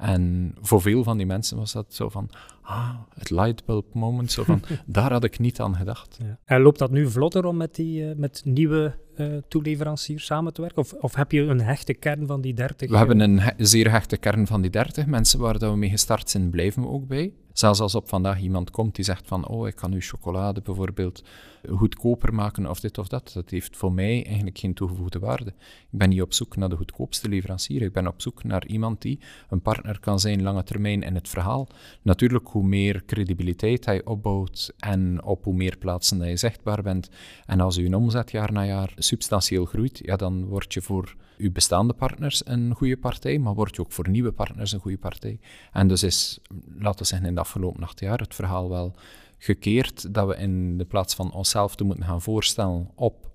En 0.00 0.54
voor 0.60 0.80
veel 0.80 1.02
van 1.02 1.16
die 1.16 1.26
mensen 1.26 1.56
was 1.56 1.72
dat 1.72 1.94
zo 1.94 2.08
van, 2.08 2.30
ah, 2.62 2.94
het 3.14 3.30
lightbulb 3.30 3.94
moment, 3.94 4.32
zo 4.32 4.44
van, 4.44 4.62
daar 4.86 5.12
had 5.12 5.24
ik 5.24 5.38
niet 5.38 5.60
aan 5.60 5.76
gedacht. 5.76 6.18
Ja. 6.22 6.38
En 6.44 6.60
loopt 6.60 6.78
dat 6.78 6.90
nu 6.90 7.10
vlotter 7.10 7.44
om 7.44 7.56
met, 7.56 7.74
die, 7.74 8.02
uh, 8.02 8.14
met 8.16 8.42
nieuwe 8.44 8.94
uh, 9.16 9.36
toeleveranciers 9.48 10.24
samen 10.24 10.52
te 10.52 10.60
werken? 10.60 10.82
Of, 10.82 10.92
of 10.92 11.14
heb 11.14 11.32
je 11.32 11.40
een 11.40 11.60
hechte 11.60 11.94
kern 11.94 12.26
van 12.26 12.40
die 12.40 12.54
30? 12.54 12.90
We 12.90 12.96
hebben 12.96 13.20
een 13.20 13.38
he 13.38 13.50
zeer 13.56 13.90
hechte 13.90 14.16
kern 14.16 14.46
van 14.46 14.60
die 14.60 14.70
30. 14.70 15.06
Mensen 15.06 15.38
waar 15.40 15.58
dat 15.58 15.70
we 15.70 15.76
mee 15.76 15.90
gestart 15.90 16.30
zijn, 16.30 16.50
blijven 16.50 16.82
we 16.82 16.88
ook 16.88 17.06
bij. 17.06 17.32
Zelfs 17.52 17.80
als 17.80 17.94
op 17.94 18.08
vandaag 18.08 18.40
iemand 18.40 18.70
komt 18.70 18.94
die 18.94 19.04
zegt 19.04 19.26
van, 19.26 19.48
oh, 19.48 19.68
ik 19.68 19.74
kan 19.74 19.92
uw 19.92 20.00
chocolade 20.00 20.60
bijvoorbeeld 20.60 21.22
goedkoper 21.68 22.34
maken 22.34 22.66
of 22.66 22.80
dit 22.80 22.98
of 22.98 23.08
dat. 23.08 23.30
Dat 23.34 23.50
heeft 23.50 23.76
voor 23.76 23.92
mij 23.92 24.24
eigenlijk 24.26 24.58
geen 24.58 24.74
toegevoegde 24.74 25.18
waarde. 25.18 25.50
Ik 25.90 25.98
ben 25.98 26.08
niet 26.08 26.22
op 26.22 26.32
zoek 26.32 26.56
naar 26.56 26.68
de 26.68 26.76
goedkoopste 26.76 27.28
leverancier. 27.28 27.82
Ik 27.82 27.92
ben 27.92 28.06
op 28.06 28.20
zoek 28.20 28.44
naar 28.44 28.66
iemand 28.66 29.02
die 29.02 29.20
een 29.48 29.62
partner 29.62 30.00
kan 30.00 30.20
zijn 30.20 30.42
lange 30.42 30.62
termijn 30.62 31.02
in 31.02 31.14
het 31.14 31.28
verhaal. 31.28 31.68
Natuurlijk, 32.02 32.48
hoe 32.48 32.64
meer 32.64 33.04
credibiliteit 33.04 33.84
hij 33.84 34.04
opbouwt 34.04 34.72
en 34.78 35.22
op 35.22 35.44
hoe 35.44 35.54
meer 35.54 35.76
plaatsen 35.78 36.18
dat 36.18 36.28
je 36.28 36.36
zichtbaar 36.36 36.82
bent. 36.82 37.10
En 37.46 37.60
als 37.60 37.76
uw 37.76 37.96
omzet 37.96 38.30
jaar 38.30 38.52
na 38.52 38.64
jaar 38.64 38.92
substantieel 38.96 39.64
groeit, 39.64 40.00
ja, 40.02 40.16
dan 40.16 40.44
word 40.44 40.74
je 40.74 40.82
voor 40.82 41.16
uw 41.38 41.52
bestaande 41.52 41.92
partners 41.92 42.46
een 42.46 42.74
goede 42.74 42.96
partij, 42.96 43.38
maar 43.38 43.54
word 43.54 43.76
je 43.76 43.80
ook 43.82 43.92
voor 43.92 44.08
nieuwe 44.08 44.32
partners 44.32 44.72
een 44.72 44.80
goede 44.80 44.98
partij. 44.98 45.38
En 45.72 45.88
dus 45.88 46.02
is, 46.02 46.40
laten 46.78 46.98
we 46.98 47.04
zeggen, 47.04 47.28
in 47.28 47.34
afgelopen 47.40 47.82
acht 47.82 48.00
jaar 48.00 48.18
het 48.18 48.34
verhaal 48.34 48.68
wel 48.68 48.94
gekeerd 49.38 50.14
dat 50.14 50.26
we 50.26 50.36
in 50.36 50.78
de 50.78 50.84
plaats 50.84 51.14
van 51.14 51.32
onszelf 51.32 51.74
te 51.74 51.84
moeten 51.84 52.04
gaan 52.04 52.22
voorstellen 52.22 52.90
op 52.94 53.30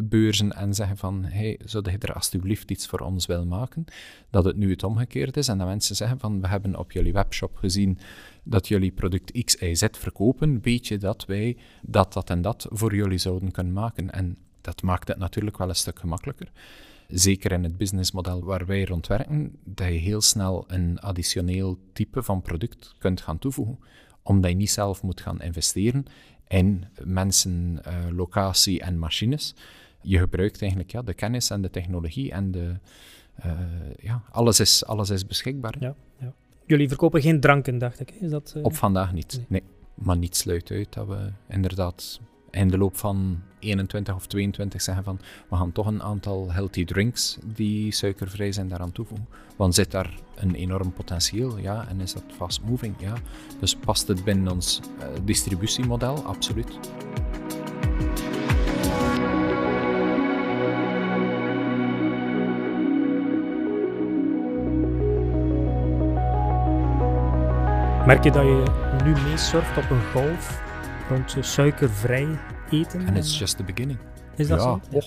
beurzen 0.00 0.52
en 0.52 0.74
zeggen 0.74 0.96
van, 0.96 1.24
hey, 1.24 1.60
zou 1.64 1.90
je 1.90 1.98
er 1.98 2.12
alsjeblieft 2.12 2.70
iets 2.70 2.86
voor 2.86 2.98
ons 2.98 3.26
willen 3.26 3.48
maken? 3.48 3.84
Dat 4.30 4.44
het 4.44 4.56
nu 4.56 4.70
het 4.70 4.82
omgekeerd 4.82 5.36
is 5.36 5.48
en 5.48 5.58
dat 5.58 5.66
mensen 5.66 5.96
zeggen 5.96 6.18
van, 6.18 6.40
we 6.40 6.48
hebben 6.48 6.78
op 6.78 6.92
jullie 6.92 7.12
webshop 7.12 7.56
gezien 7.56 7.98
dat 8.42 8.68
jullie 8.68 8.92
product 8.92 9.44
X, 9.44 9.54
Y, 9.54 9.74
Z 9.74 9.84
verkopen, 9.90 10.60
weet 10.62 10.88
je 10.88 10.98
dat 10.98 11.24
wij 11.24 11.56
dat, 11.82 12.12
dat 12.12 12.30
en 12.30 12.42
dat 12.42 12.66
voor 12.70 12.94
jullie 12.94 13.18
zouden 13.18 13.50
kunnen 13.50 13.72
maken? 13.72 14.10
En 14.10 14.36
dat 14.60 14.82
maakt 14.82 15.08
het 15.08 15.18
natuurlijk 15.18 15.58
wel 15.58 15.68
een 15.68 15.74
stuk 15.74 15.98
gemakkelijker. 15.98 16.52
Zeker 17.12 17.52
in 17.52 17.62
het 17.64 17.76
businessmodel 17.76 18.44
waar 18.44 18.66
wij 18.66 18.84
rond 18.84 19.06
werken, 19.06 19.56
dat 19.64 19.86
je 19.86 19.92
heel 19.92 20.20
snel 20.20 20.64
een 20.66 21.00
additioneel 21.00 21.78
type 21.92 22.22
van 22.22 22.42
product 22.42 22.94
kunt 22.98 23.20
gaan 23.20 23.38
toevoegen, 23.38 23.78
omdat 24.22 24.50
je 24.50 24.56
niet 24.56 24.70
zelf 24.70 25.02
moet 25.02 25.20
gaan 25.20 25.40
investeren 25.42 26.04
in 26.48 26.84
mensen, 27.04 27.80
uh, 27.86 28.16
locatie 28.16 28.80
en 28.80 28.98
machines. 28.98 29.54
Je 30.00 30.18
gebruikt 30.18 30.60
eigenlijk 30.60 30.92
ja, 30.92 31.02
de 31.02 31.14
kennis 31.14 31.50
en 31.50 31.62
de 31.62 31.70
technologie 31.70 32.32
en 32.32 32.50
de, 32.50 32.74
uh, 33.46 33.52
ja, 34.00 34.22
alles, 34.30 34.60
is, 34.60 34.84
alles 34.84 35.10
is 35.10 35.26
beschikbaar. 35.26 35.74
Ja, 35.80 35.94
ja. 36.18 36.32
Jullie 36.66 36.88
verkopen 36.88 37.20
geen 37.20 37.40
dranken, 37.40 37.78
dacht 37.78 38.00
ik. 38.00 38.10
Is 38.10 38.30
dat, 38.30 38.54
uh... 38.56 38.64
Op 38.64 38.74
vandaag 38.74 39.12
niet, 39.12 39.32
nee. 39.36 39.46
nee. 39.48 39.62
Maar 39.94 40.16
niet 40.16 40.36
sluit 40.36 40.70
uit 40.70 40.92
dat 40.92 41.06
we 41.06 41.32
inderdaad 41.48 42.20
in 42.52 42.68
de 42.68 42.78
loop 42.78 42.96
van 42.96 43.42
21 43.58 44.14
of 44.14 44.26
22 44.26 44.82
zeggen 44.82 45.04
van 45.04 45.18
we 45.48 45.56
gaan 45.56 45.72
toch 45.72 45.86
een 45.86 46.02
aantal 46.02 46.52
healthy 46.52 46.84
drinks 46.84 47.38
die 47.44 47.92
suikervrij 47.92 48.52
zijn 48.52 48.68
daaraan 48.68 48.92
toevoegen. 48.92 49.28
Want 49.56 49.74
zit 49.74 49.90
daar 49.90 50.14
een 50.34 50.54
enorm 50.54 50.92
potentieel, 50.92 51.58
ja, 51.58 51.88
en 51.88 52.00
is 52.00 52.12
dat 52.12 52.24
fast 52.36 52.60
moving, 52.62 52.94
ja. 52.98 53.14
Dus 53.60 53.76
past 53.76 54.08
het 54.08 54.24
binnen 54.24 54.52
ons 54.52 54.80
uh, 54.98 55.04
distributiemodel? 55.24 56.24
Absoluut. 56.24 56.78
Merk 68.06 68.24
je 68.24 68.30
dat 68.30 68.42
je 68.42 68.64
nu 69.04 69.12
mee 69.22 69.36
surft 69.36 69.76
op 69.76 69.90
een 69.90 70.02
golf 70.12 70.70
suikervrij 71.40 72.38
eten? 72.70 73.06
En 73.06 73.16
it's 73.16 73.38
just 73.38 73.56
the 73.56 73.64
beginning. 73.64 73.98
Is 74.36 74.48
dat 74.48 74.58
ja, 74.58 74.64
zo? 74.64 74.96
Oh. 74.96 75.02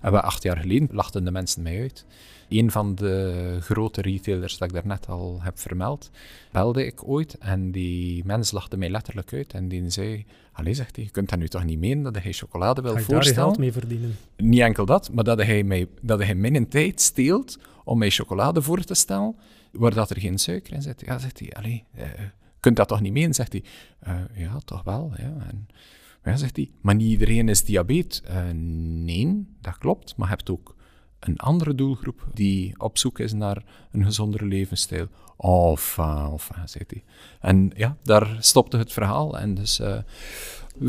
En 0.00 0.12
we 0.12 0.20
acht 0.20 0.42
jaar 0.42 0.56
geleden 0.56 0.88
lachten 0.92 1.24
de 1.24 1.30
mensen 1.30 1.62
mij 1.62 1.80
uit. 1.80 2.06
Een 2.48 2.70
van 2.70 2.94
de 2.94 3.56
grote 3.60 4.00
retailers 4.00 4.58
dat 4.58 4.68
ik 4.68 4.74
daarnet 4.74 5.08
al 5.08 5.38
heb 5.42 5.58
vermeld, 5.58 6.10
belde 6.52 6.86
ik 6.86 7.08
ooit 7.08 7.38
en 7.38 7.70
die 7.70 8.24
mens 8.24 8.50
lachte 8.50 8.76
mij 8.76 8.90
letterlijk 8.90 9.32
uit 9.32 9.52
en 9.52 9.68
die 9.68 9.90
zei, 9.90 10.26
allee 10.52 10.74
zegt 10.74 10.96
hij, 10.96 11.04
je 11.04 11.10
kunt 11.10 11.28
dat 11.30 11.38
nu 11.38 11.48
toch 11.48 11.64
niet 11.64 11.78
menen 11.78 12.02
dat 12.12 12.22
hij 12.22 12.32
chocolade 12.32 12.82
wil 12.82 12.90
voorstellen? 12.90 13.22
Ga 13.22 13.28
je 13.28 13.34
daar 13.34 13.44
geld 13.44 13.58
mee 13.58 13.72
verdienen? 13.72 14.16
Niet 14.36 14.60
enkel 14.60 14.86
dat, 14.86 15.10
maar 15.12 15.24
dat 15.24 15.42
hij, 15.42 15.62
mij, 15.62 15.86
dat 16.00 16.18
hij 16.18 16.34
mijn 16.34 16.68
tijd 16.68 17.00
steelt 17.00 17.58
om 17.84 17.98
mij 17.98 18.10
chocolade 18.10 18.62
voor 18.62 18.84
te 18.84 18.94
stellen, 18.94 19.36
waar 19.72 19.94
dat 19.94 20.10
er 20.10 20.20
geen 20.20 20.38
suiker 20.38 20.72
in 20.72 20.82
zit. 20.82 21.02
Ja, 21.06 21.18
zegt 21.18 21.38
hij, 21.38 21.52
allee, 21.52 21.84
eh, 21.94 22.04
kunt 22.64 22.76
dat 22.76 22.88
toch 22.88 23.00
niet 23.00 23.12
meen? 23.12 23.34
Zegt 23.34 23.52
hij. 23.52 23.64
Uh, 24.08 24.14
ja, 24.34 24.58
toch 24.64 24.82
wel. 24.82 25.12
Ja. 25.16 25.36
En, 25.48 25.66
ja, 26.24 26.36
zegt 26.36 26.56
hij. 26.56 26.70
Maar 26.80 26.94
niet 26.94 27.10
iedereen 27.10 27.48
is 27.48 27.64
diabetes. 27.64 28.22
Uh, 28.30 28.50
nee, 29.04 29.46
dat 29.60 29.78
klopt. 29.78 30.16
Maar 30.16 30.28
je 30.28 30.34
hebt 30.34 30.50
ook 30.50 30.76
een 31.18 31.38
andere 31.38 31.74
doelgroep 31.74 32.26
die 32.34 32.80
op 32.80 32.98
zoek 32.98 33.18
is 33.18 33.32
naar 33.32 33.64
een 33.90 34.04
gezondere 34.04 34.46
levensstijl. 34.46 35.08
Of, 35.36 35.96
uh, 36.00 36.28
of 36.32 36.50
zegt 36.64 36.90
hij. 36.90 37.04
En 37.40 37.72
ja, 37.76 37.96
daar 38.02 38.36
stopte 38.40 38.76
het 38.76 38.92
verhaal. 38.92 39.38
En 39.38 39.54
dus 39.54 39.80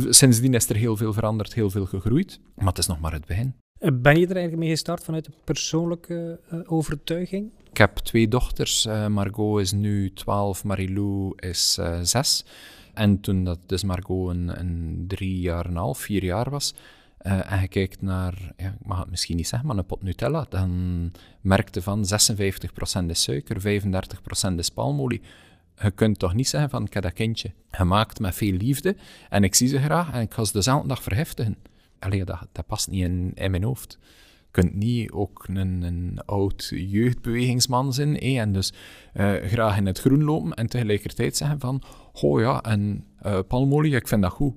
sindsdien 0.09 0.53
is 0.53 0.69
er 0.69 0.75
heel 0.75 0.97
veel 0.97 1.13
veranderd, 1.13 1.53
heel 1.53 1.69
veel 1.69 1.85
gegroeid. 1.85 2.39
Maar 2.55 2.67
het 2.67 2.77
is 2.77 2.87
nog 2.87 2.99
maar 2.99 3.13
het 3.13 3.25
begin. 3.25 3.64
Ben 3.93 4.19
je 4.19 4.27
er 4.27 4.35
eigenlijk 4.35 4.57
mee 4.57 4.69
gestart 4.69 5.03
vanuit 5.03 5.25
de 5.25 5.31
persoonlijke 5.43 6.39
uh, 6.53 6.59
overtuiging? 6.65 7.51
Ik 7.69 7.77
heb 7.77 7.95
twee 7.95 8.27
dochters. 8.27 8.85
Uh, 8.85 9.07
Margot 9.07 9.61
is 9.61 9.71
nu 9.71 10.13
12, 10.13 10.63
Marilou 10.63 11.33
is 11.35 11.77
uh, 11.79 11.99
6. 12.01 12.45
En 12.93 13.19
toen 13.19 13.43
dat 13.43 13.59
dus 13.65 13.83
Margot 13.83 14.29
een, 14.29 14.59
een 14.59 15.05
drie 15.07 15.39
jaar 15.39 15.65
en 15.65 15.71
een 15.71 15.77
half, 15.77 15.99
vier 15.99 16.23
jaar 16.23 16.49
was, 16.49 16.73
en 17.25 17.61
je 17.61 17.67
kijkt 17.67 18.01
naar, 18.01 18.53
ja, 18.57 18.67
ik 18.67 18.85
mag 18.85 18.99
het 18.99 19.09
misschien 19.09 19.35
niet 19.35 19.47
zeggen, 19.47 19.67
maar 19.67 19.77
een 19.77 19.85
pot 19.85 20.03
Nutella, 20.03 20.45
dan 20.49 21.11
merkte 21.41 21.81
van 21.81 22.05
56% 23.03 23.05
is 23.05 23.21
suiker, 23.21 23.81
35% 24.51 24.55
is 24.55 24.69
palmolie. 24.69 25.21
Je 25.81 25.91
kunt 25.91 26.19
toch 26.19 26.33
niet 26.33 26.47
zeggen 26.47 26.69
van, 26.69 26.85
ik 26.85 26.93
heb 26.93 27.03
dat 27.03 27.13
kindje 27.13 27.51
gemaakt 27.71 28.19
met 28.19 28.35
veel 28.35 28.51
liefde 28.51 28.95
en 29.29 29.43
ik 29.43 29.55
zie 29.55 29.67
ze 29.67 29.79
graag 29.79 30.13
en 30.13 30.21
ik 30.21 30.33
ga 30.33 30.43
ze 30.43 30.51
dezelfde 30.51 30.87
dag 30.87 31.03
verheftigen. 31.03 31.57
Allee, 32.05 32.23
dat, 32.23 32.65
past 32.67 32.89
niet 32.89 33.03
in, 33.03 33.33
mijn 33.51 33.63
hoofd 33.63 33.97
kunt 34.51 34.75
niet 34.75 35.11
ook 35.11 35.45
een, 35.47 35.81
een 35.81 36.19
oud 36.25 36.71
jeugdbewegingsman 36.75 37.93
zijn 37.93 38.19
eh, 38.19 38.39
en 38.39 38.51
dus 38.51 38.73
uh, 39.13 39.33
graag 39.33 39.77
in 39.77 39.85
het 39.85 39.99
groen 39.99 40.23
lopen 40.23 40.53
en 40.53 40.67
tegelijkertijd 40.67 41.37
zeggen 41.37 41.59
van, 41.59 41.81
oh 42.13 42.39
ja, 42.39 42.61
en 42.61 43.05
uh, 43.25 43.39
palmolie, 43.47 43.95
ik 43.95 44.07
vind 44.07 44.21
dat 44.21 44.31
goed. 44.31 44.53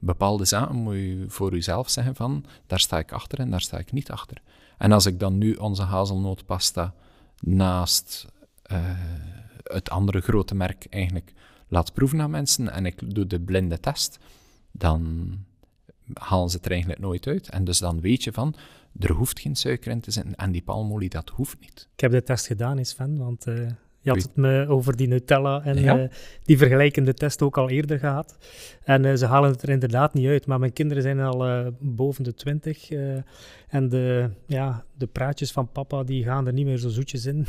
Bepaalde 0.00 0.44
zaken 0.44 0.76
moet 0.76 0.94
je 0.94 1.24
voor 1.28 1.52
jezelf 1.52 1.90
zeggen 1.90 2.14
van, 2.14 2.44
daar 2.66 2.80
sta 2.80 2.98
ik 2.98 3.12
achter 3.12 3.38
en 3.38 3.50
daar 3.50 3.60
sta 3.60 3.78
ik 3.78 3.92
niet 3.92 4.10
achter. 4.10 4.42
En 4.78 4.92
als 4.92 5.06
ik 5.06 5.18
dan 5.18 5.38
nu 5.38 5.54
onze 5.54 5.82
hazelnootpasta 5.82 6.94
naast 7.38 8.26
uh, 8.72 8.78
het 9.62 9.90
andere 9.90 10.20
grote 10.20 10.54
merk 10.54 10.86
eigenlijk 10.90 11.32
laat 11.68 11.92
proeven 11.92 12.20
aan 12.20 12.30
mensen 12.30 12.72
en 12.72 12.86
ik 12.86 13.14
doe 13.14 13.26
de 13.26 13.40
blinde 13.40 13.80
test, 13.80 14.18
dan 14.72 15.30
halen 16.12 16.50
ze 16.50 16.56
het 16.56 16.64
er 16.64 16.70
eigenlijk 16.72 17.00
nooit 17.00 17.26
uit. 17.26 17.48
En 17.48 17.64
dus 17.64 17.78
dan 17.78 18.00
weet 18.00 18.24
je 18.24 18.32
van, 18.32 18.54
er 18.98 19.12
hoeft 19.12 19.40
geen 19.40 19.56
suiker 19.56 19.90
in 19.90 20.00
te 20.00 20.10
zitten 20.10 20.34
en 20.34 20.52
die 20.52 20.62
palmolie, 20.62 21.08
dat 21.08 21.28
hoeft 21.28 21.60
niet. 21.60 21.88
Ik 21.94 22.00
heb 22.00 22.10
de 22.10 22.22
test 22.22 22.46
gedaan, 22.46 22.84
Sven, 22.84 23.18
want 23.18 23.46
uh, 23.46 23.54
je 24.00 24.10
had 24.10 24.22
het 24.22 24.36
me 24.36 24.66
over 24.68 24.96
die 24.96 25.08
Nutella 25.08 25.62
en 25.64 25.80
ja? 25.80 25.98
uh, 25.98 26.08
die 26.42 26.58
vergelijkende 26.58 27.14
test 27.14 27.42
ook 27.42 27.58
al 27.58 27.70
eerder 27.70 27.98
gehad. 27.98 28.38
En 28.84 29.04
uh, 29.04 29.14
ze 29.14 29.26
halen 29.26 29.50
het 29.50 29.62
er 29.62 29.68
inderdaad 29.68 30.14
niet 30.14 30.26
uit, 30.26 30.46
maar 30.46 30.58
mijn 30.58 30.72
kinderen 30.72 31.02
zijn 31.02 31.20
al 31.20 31.72
boven 31.80 32.24
de 32.24 32.34
twintig 32.34 32.90
en 33.68 33.88
de, 33.88 34.30
ja, 34.46 34.84
de 34.96 35.06
praatjes 35.06 35.52
van 35.52 35.72
papa 35.72 36.02
die 36.02 36.24
gaan 36.24 36.46
er 36.46 36.52
niet 36.52 36.66
meer 36.66 36.78
zo 36.78 36.88
zoetjes 36.88 37.26
in. 37.26 37.46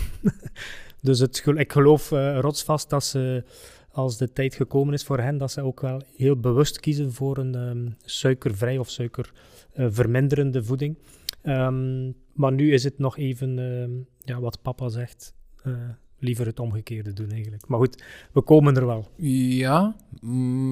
dus 1.01 1.19
het, 1.19 1.43
ik 1.55 1.71
geloof 1.71 2.09
rotsvast 2.39 2.89
dat 2.89 3.03
ze 3.03 3.43
als 3.91 4.17
de 4.17 4.33
tijd 4.33 4.55
gekomen 4.55 4.93
is 4.93 5.03
voor 5.03 5.19
hen, 5.19 5.37
dat 5.37 5.51
ze 5.51 5.61
ook 5.61 5.81
wel 5.81 6.01
heel 6.15 6.35
bewust 6.35 6.79
kiezen 6.79 7.13
voor 7.13 7.37
een 7.37 7.55
um, 7.55 7.95
suikervrij 8.05 8.77
of 8.77 8.89
suikerverminderende 8.89 10.63
voeding. 10.63 10.97
Um, 11.43 12.15
maar 12.33 12.51
nu 12.51 12.73
is 12.73 12.83
het 12.83 12.99
nog 12.99 13.17
even 13.17 13.57
uh, 13.57 14.05
ja, 14.25 14.39
wat 14.39 14.61
papa 14.61 14.89
zegt. 14.89 15.33
Uh, 15.63 15.73
liever 16.19 16.45
het 16.45 16.59
omgekeerde 16.59 17.13
doen 17.13 17.31
eigenlijk. 17.31 17.67
Maar 17.67 17.79
goed, 17.79 18.03
we 18.31 18.41
komen 18.41 18.75
er 18.75 18.85
wel. 18.85 19.07
Ja, 19.17 19.95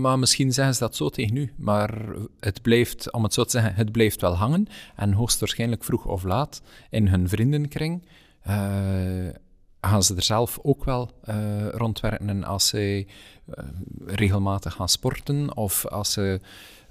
maar 0.02 0.20
misschien 0.20 0.54
zeggen 0.54 0.74
ze 0.74 0.80
dat 0.80 0.96
zo 0.96 1.10
tegen 1.10 1.36
u. 1.36 1.52
Maar 1.58 2.16
het 2.40 2.62
blijft, 2.62 3.12
om 3.12 3.24
het 3.24 3.34
zo 3.34 3.44
te 3.44 3.50
zeggen, 3.50 3.76
het 3.76 3.92
blijft 3.92 4.22
wel 4.22 4.36
hangen. 4.36 4.68
En 4.96 5.14
hoogstwaarschijnlijk 5.14 5.84
vroeg 5.84 6.06
of 6.06 6.24
laat 6.24 6.62
in 6.90 7.08
hun 7.08 7.30
vriendenkring 7.30 8.04
uh, 8.48 9.30
gaan 9.82 10.04
ze 10.04 10.16
er 10.16 10.24
zelf 10.24 10.60
ook 10.62 10.84
wel 10.84 11.12
uh, 11.30 11.70
rondwerken 11.70 12.44
als 12.44 12.68
ze 12.68 13.06
uh, 13.58 13.66
regelmatig 14.06 14.74
gaan 14.74 14.90
sporten 14.90 15.56
of 15.56 15.86
als 15.86 16.12
ze 16.12 16.40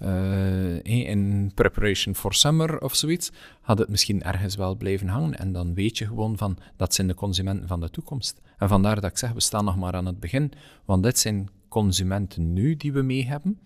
uh, 0.02 0.84
in 0.84 1.52
preparation 1.54 2.14
for 2.14 2.34
summer 2.34 2.80
of 2.80 2.94
zoiets, 2.94 3.30
had 3.60 3.78
het 3.78 3.88
misschien 3.88 4.22
ergens 4.22 4.56
wel 4.56 4.76
blijven 4.76 5.08
hangen. 5.08 5.38
En 5.38 5.52
dan 5.52 5.74
weet 5.74 5.98
je 5.98 6.06
gewoon 6.06 6.36
van, 6.36 6.58
dat 6.76 6.94
zijn 6.94 7.06
de 7.06 7.14
consumenten 7.14 7.68
van 7.68 7.80
de 7.80 7.90
toekomst. 7.90 8.40
En 8.58 8.68
vandaar 8.68 9.00
dat 9.00 9.10
ik 9.10 9.18
zeg, 9.18 9.32
we 9.32 9.40
staan 9.40 9.64
nog 9.64 9.76
maar 9.76 9.94
aan 9.94 10.06
het 10.06 10.20
begin, 10.20 10.52
want 10.84 11.02
dit 11.02 11.18
zijn 11.18 11.48
consumenten 11.68 12.52
nu 12.52 12.76
die 12.76 12.92
we 12.92 13.02
mee 13.02 13.26
hebben, 13.26 13.60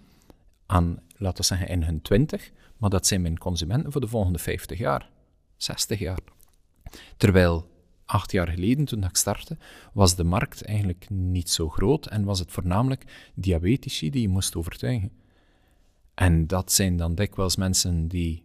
aan, 0.67 0.99
laten 1.17 1.41
we 1.41 1.47
zeggen, 1.47 1.69
in 1.69 1.83
hun 1.83 2.02
twintig, 2.02 2.50
maar 2.76 2.91
dat 2.91 3.07
zijn 3.07 3.23
mijn 3.23 3.38
consumenten 3.38 3.93
voor 3.93 4.00
de 4.00 4.07
volgende 4.07 4.38
50 4.38 4.79
jaar, 4.79 5.11
60 5.57 5.99
jaar. 5.99 6.19
Terwijl 7.17 7.71
acht 8.12 8.33
jaar 8.33 8.49
geleden, 8.49 8.85
toen 8.85 9.04
ik 9.04 9.16
startte, 9.16 9.57
was 9.92 10.16
de 10.16 10.25
markt 10.25 10.64
eigenlijk 10.64 11.07
niet 11.11 11.50
zo 11.50 11.69
groot 11.69 12.07
en 12.07 12.25
was 12.25 12.38
het 12.38 12.52
voornamelijk 12.52 13.31
diabetici 13.35 14.11
die 14.11 14.23
je 14.23 14.28
moest 14.28 14.57
overtuigen. 14.57 15.11
En 16.14 16.47
dat 16.47 16.73
zijn 16.73 16.97
dan 16.97 17.14
dikwijls 17.14 17.57
mensen 17.57 18.09
die 18.09 18.42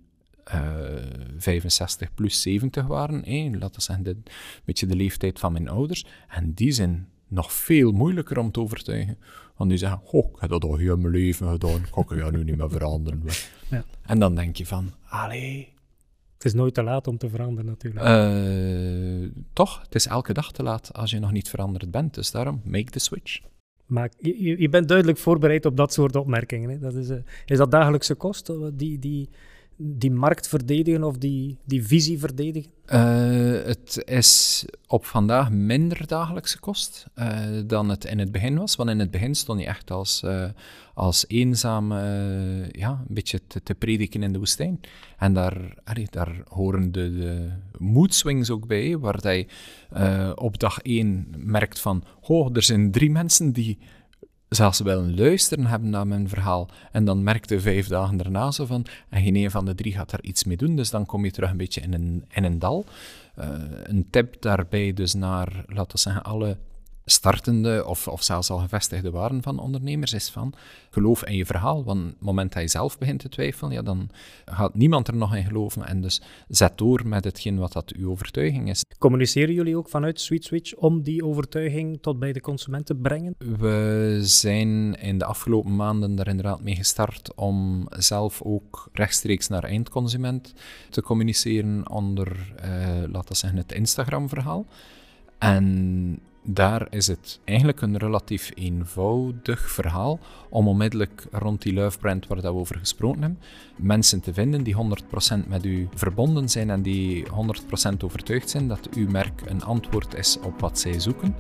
uh, 0.53 0.97
eh, 0.97 1.25
65 1.37 2.13
plus 2.13 2.41
70 2.41 2.87
waren. 2.87 3.23
Eh, 3.23 3.51
laten 3.51 3.75
we 3.75 3.81
zeggen, 3.81 4.05
een 4.07 4.23
beetje 4.65 4.85
de 4.85 4.95
leeftijd 4.95 5.39
van 5.39 5.51
mijn 5.51 5.69
ouders. 5.69 6.05
En 6.27 6.53
die 6.53 6.71
zijn 6.71 7.07
nog 7.27 7.53
veel 7.53 7.91
moeilijker 7.91 8.37
om 8.37 8.51
te 8.51 8.59
overtuigen. 8.59 9.17
Want 9.55 9.69
die 9.69 9.79
zeggen, 9.79 10.01
oh, 10.03 10.29
ik 10.33 10.39
heb 10.39 10.49
dat 10.49 10.63
al 10.63 10.75
heel 10.75 10.97
mijn 10.97 11.13
leven 11.13 11.49
gedaan, 11.49 11.81
ik 11.81 12.09
het 12.09 12.31
nu 12.31 12.43
niet 12.43 12.57
meer 12.57 12.69
veranderen. 12.69 13.23
Ja. 13.69 13.83
En 14.05 14.19
dan 14.19 14.35
denk 14.35 14.55
je 14.55 14.65
van, 14.65 14.93
allee... 15.09 15.75
Het 16.37 16.45
is 16.45 16.53
nooit 16.53 16.73
te 16.73 16.83
laat 16.83 17.07
om 17.07 17.17
te 17.17 17.29
veranderen 17.29 17.65
natuurlijk. 17.65 18.05
Uh, 18.05 19.29
toch, 19.53 19.81
het 19.81 19.95
is 19.95 20.07
elke 20.07 20.33
dag 20.33 20.51
te 20.51 20.63
laat 20.63 20.93
als 20.93 21.11
je 21.11 21.19
nog 21.19 21.31
niet 21.31 21.49
veranderd 21.49 21.91
bent. 21.91 22.13
Dus 22.13 22.31
daarom, 22.31 22.61
make 22.63 22.91
the 22.91 22.99
switch. 22.99 23.39
Maar 23.85 24.11
je, 24.17 24.61
je 24.61 24.69
bent 24.69 24.87
duidelijk 24.87 25.17
voorbereid 25.17 25.65
op 25.65 25.77
dat 25.77 25.93
soort 25.93 26.15
opmerkingen. 26.15 26.69
Hè? 26.69 26.79
Dat 26.79 26.93
is, 26.93 27.09
uh, 27.09 27.17
is 27.45 27.57
dat 27.57 27.71
dagelijkse 27.71 28.15
kost, 28.15 28.51
die, 28.73 28.99
die, 28.99 29.29
die 29.77 30.11
markt 30.11 30.47
verdedigen 30.47 31.03
of 31.03 31.17
die, 31.17 31.57
die 31.65 31.83
visie 31.85 32.19
verdedigen? 32.19 32.71
Uh, 32.85 33.65
het 33.65 34.01
is 34.05 34.65
op 34.87 35.05
vandaag 35.05 35.49
minder 35.49 36.07
dagelijkse 36.07 36.59
kost 36.59 37.05
uh, 37.15 37.39
dan 37.65 37.89
het 37.89 38.05
in 38.05 38.19
het 38.19 38.31
begin 38.31 38.57
was. 38.57 38.75
Want 38.75 38.89
in 38.89 38.99
het 38.99 39.11
begin 39.11 39.35
stond 39.35 39.59
je 39.59 39.65
echt 39.65 39.91
als, 39.91 40.21
uh, 40.25 40.49
als 40.93 41.25
eenzaam 41.27 41.93
ja, 42.71 43.03
een 43.07 43.13
beetje 43.13 43.41
te, 43.63 43.75
prediken 43.75 44.23
in 44.23 44.33
de 44.33 44.39
woestijn. 44.39 44.79
En 45.17 45.33
daar, 45.33 45.77
daar 46.09 46.41
horen 46.47 46.91
de, 46.91 47.17
de 47.17 47.49
mood 47.77 48.49
ook 48.49 48.67
bij, 48.67 48.97
waar 48.97 49.33
je 49.33 49.45
op 50.35 50.59
dag 50.59 50.79
één 50.79 51.27
merkt 51.37 51.79
van, 51.79 52.03
oh, 52.21 52.55
er 52.55 52.63
zijn 52.63 52.91
drie 52.91 53.11
mensen 53.11 53.51
die 53.51 53.77
zelfs 54.49 54.79
willen 54.79 55.15
luisteren 55.15 55.65
hebben 55.65 55.89
naar 55.89 56.07
mijn 56.07 56.29
verhaal. 56.29 56.69
En 56.91 57.05
dan 57.05 57.23
merkte 57.23 57.59
vijf 57.59 57.87
dagen 57.87 58.17
daarna 58.17 58.51
zo 58.51 58.65
van, 58.65 58.85
en 59.09 59.23
geen 59.23 59.35
een 59.35 59.51
van 59.51 59.65
de 59.65 59.75
drie 59.75 59.93
gaat 59.93 60.09
daar 60.09 60.21
iets 60.21 60.43
mee 60.43 60.57
doen, 60.57 60.75
dus 60.75 60.89
dan 60.89 61.05
kom 61.05 61.25
je 61.25 61.31
terug 61.31 61.49
een 61.49 61.57
beetje 61.57 61.81
in 61.81 61.93
een, 61.93 62.25
in 62.29 62.43
een 62.43 62.59
dal. 62.59 62.85
Uh, 63.39 63.45
een 63.83 64.07
tip 64.09 64.41
daarbij 64.41 64.93
dus 64.93 65.13
naar, 65.13 65.63
laten 65.67 65.91
we 65.91 65.97
zeggen, 65.97 66.23
alle 66.23 66.57
startende 67.09 67.85
of, 67.85 68.07
of 68.07 68.23
zelfs 68.23 68.49
al 68.49 68.57
gevestigde 68.57 69.11
waren 69.11 69.41
van 69.41 69.59
ondernemers 69.59 70.13
is 70.13 70.29
van 70.29 70.53
geloof 70.89 71.25
in 71.25 71.35
je 71.35 71.45
verhaal. 71.45 71.83
Want 71.83 71.99
op 72.03 72.09
het 72.09 72.21
moment 72.21 72.53
dat 72.53 72.61
je 72.61 72.67
zelf 72.67 72.97
begint 72.97 73.19
te 73.19 73.29
twijfelen, 73.29 73.71
ja, 73.71 73.81
dan 73.81 74.09
gaat 74.45 74.75
niemand 74.75 75.07
er 75.07 75.15
nog 75.15 75.35
in 75.35 75.43
geloven. 75.43 75.85
En 75.85 76.01
dus 76.01 76.21
zet 76.47 76.77
door 76.77 77.07
met 77.07 77.23
hetgeen 77.23 77.57
wat 77.57 77.73
dat 77.73 77.91
uw 77.91 78.09
overtuiging 78.09 78.69
is. 78.69 78.83
Communiceren 78.97 79.53
jullie 79.53 79.77
ook 79.77 79.89
vanuit 79.89 80.21
Sweet 80.21 80.43
Switch 80.43 80.75
om 80.75 81.01
die 81.01 81.25
overtuiging 81.25 82.01
tot 82.01 82.19
bij 82.19 82.33
de 82.33 82.41
consument 82.41 82.85
te 82.85 82.95
brengen? 82.95 83.35
We 83.37 84.17
zijn 84.21 84.95
in 84.99 85.17
de 85.17 85.25
afgelopen 85.25 85.75
maanden 85.75 86.15
daar 86.15 86.27
inderdaad 86.27 86.61
mee 86.63 86.75
gestart 86.75 87.35
om 87.35 87.87
zelf 87.89 88.41
ook 88.41 88.89
rechtstreeks 88.93 89.47
naar 89.47 89.63
eindconsument 89.63 90.53
te 90.89 91.01
communiceren 91.01 91.89
onder, 91.89 92.53
uh, 92.65 93.11
laten 93.11 93.29
we 93.29 93.35
zeggen, 93.35 93.59
het 93.59 93.71
Instagram-verhaal. 93.71 94.65
En 95.37 96.19
daar 96.49 96.87
is 96.89 97.07
het 97.07 97.39
eigenlijk 97.43 97.81
een 97.81 97.97
relatief 97.97 98.51
eenvoudig 98.55 99.71
verhaal 99.71 100.19
om 100.49 100.67
onmiddellijk 100.67 101.25
rond 101.31 101.61
die 101.61 101.73
luifbrand 101.73 102.27
waar 102.27 102.41
we 102.41 102.47
over 102.47 102.77
gesproken 102.79 103.21
hebben, 103.21 103.39
mensen 103.75 104.21
te 104.21 104.33
vinden 104.33 104.63
die 104.63 104.75
100% 105.43 105.47
met 105.47 105.65
u 105.65 105.87
verbonden 105.95 106.49
zijn 106.49 106.69
en 106.69 106.81
die 106.81 107.25
100% 107.25 107.29
overtuigd 108.03 108.49
zijn 108.49 108.67
dat 108.67 108.89
uw 108.95 109.09
merk 109.09 109.41
een 109.45 109.63
antwoord 109.63 110.15
is 110.15 110.39
op 110.39 110.59
wat 110.59 110.79
zij 110.79 110.99
zoeken. 110.99 111.35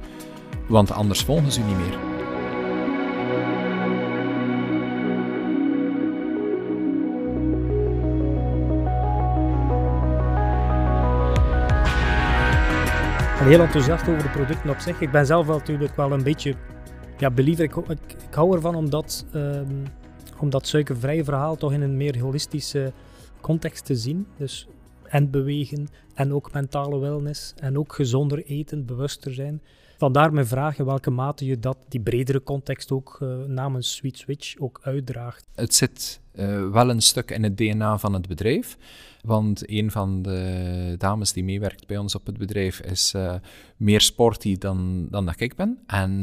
Want 0.67 0.91
anders 0.91 1.23
volgen 1.23 1.51
ze 1.51 1.61
u 1.61 1.63
niet 1.63 1.77
meer. 1.77 2.16
Heel 13.45 13.61
enthousiast 13.61 14.07
over 14.07 14.23
de 14.23 14.29
producten 14.29 14.69
op 14.69 14.79
zich. 14.79 15.01
Ik 15.01 15.11
ben 15.11 15.25
zelf 15.25 15.47
natuurlijk 15.47 15.95
wel 15.95 16.11
een 16.11 16.23
beetje 16.23 16.55
ja, 17.17 17.31
believer. 17.31 17.63
Ik, 17.63 17.75
ik, 18.27 18.33
hou 18.33 18.55
ervan 18.55 18.75
om 18.75 18.89
dat, 18.89 19.25
um, 19.35 19.83
om 20.39 20.49
dat 20.49 20.67
suikervrije 20.67 21.23
verhaal 21.23 21.55
toch 21.55 21.73
in 21.73 21.81
een 21.81 21.97
meer 21.97 22.19
holistische 22.19 22.91
context 23.41 23.85
te 23.85 23.95
zien. 23.95 24.27
Dus 24.37 24.67
en 25.03 25.31
bewegen 25.31 25.87
en 26.13 26.33
ook 26.33 26.53
mentale 26.53 26.99
wellness 26.99 27.53
en 27.55 27.77
ook 27.77 27.93
gezonder 27.93 28.45
eten, 28.45 28.85
bewuster 28.85 29.33
zijn. 29.33 29.61
Vandaar 29.97 30.33
mijn 30.33 30.47
vraag 30.47 30.77
in 30.79 30.85
welke 30.85 31.09
mate 31.09 31.45
je 31.45 31.59
dat, 31.59 31.77
die 31.87 31.99
bredere 31.99 32.43
context 32.43 32.91
ook 32.91 33.19
uh, 33.23 33.43
namens 33.45 33.95
Sweet 33.95 34.17
Switch 34.17 34.57
ook 34.57 34.79
uitdraagt. 34.81 35.45
Het 35.55 35.75
zit 35.75 36.19
uh, 36.35 36.69
wel 36.69 36.89
een 36.89 37.01
stuk 37.01 37.31
in 37.31 37.43
het 37.43 37.57
DNA 37.57 37.97
van 37.97 38.13
het 38.13 38.27
bedrijf. 38.27 38.77
Want 39.21 39.69
een 39.69 39.91
van 39.91 40.21
de 40.21 40.95
dames 40.97 41.33
die 41.33 41.43
meewerkt 41.43 41.87
bij 41.87 41.97
ons 41.97 42.15
op 42.15 42.25
het 42.25 42.37
bedrijf 42.37 42.79
is 42.79 43.13
uh, 43.15 43.33
meer 43.77 44.01
sporty 44.01 44.57
dan, 44.57 45.07
dan 45.09 45.25
dat 45.25 45.39
ik 45.39 45.55
ben. 45.55 45.77
En 45.87 46.13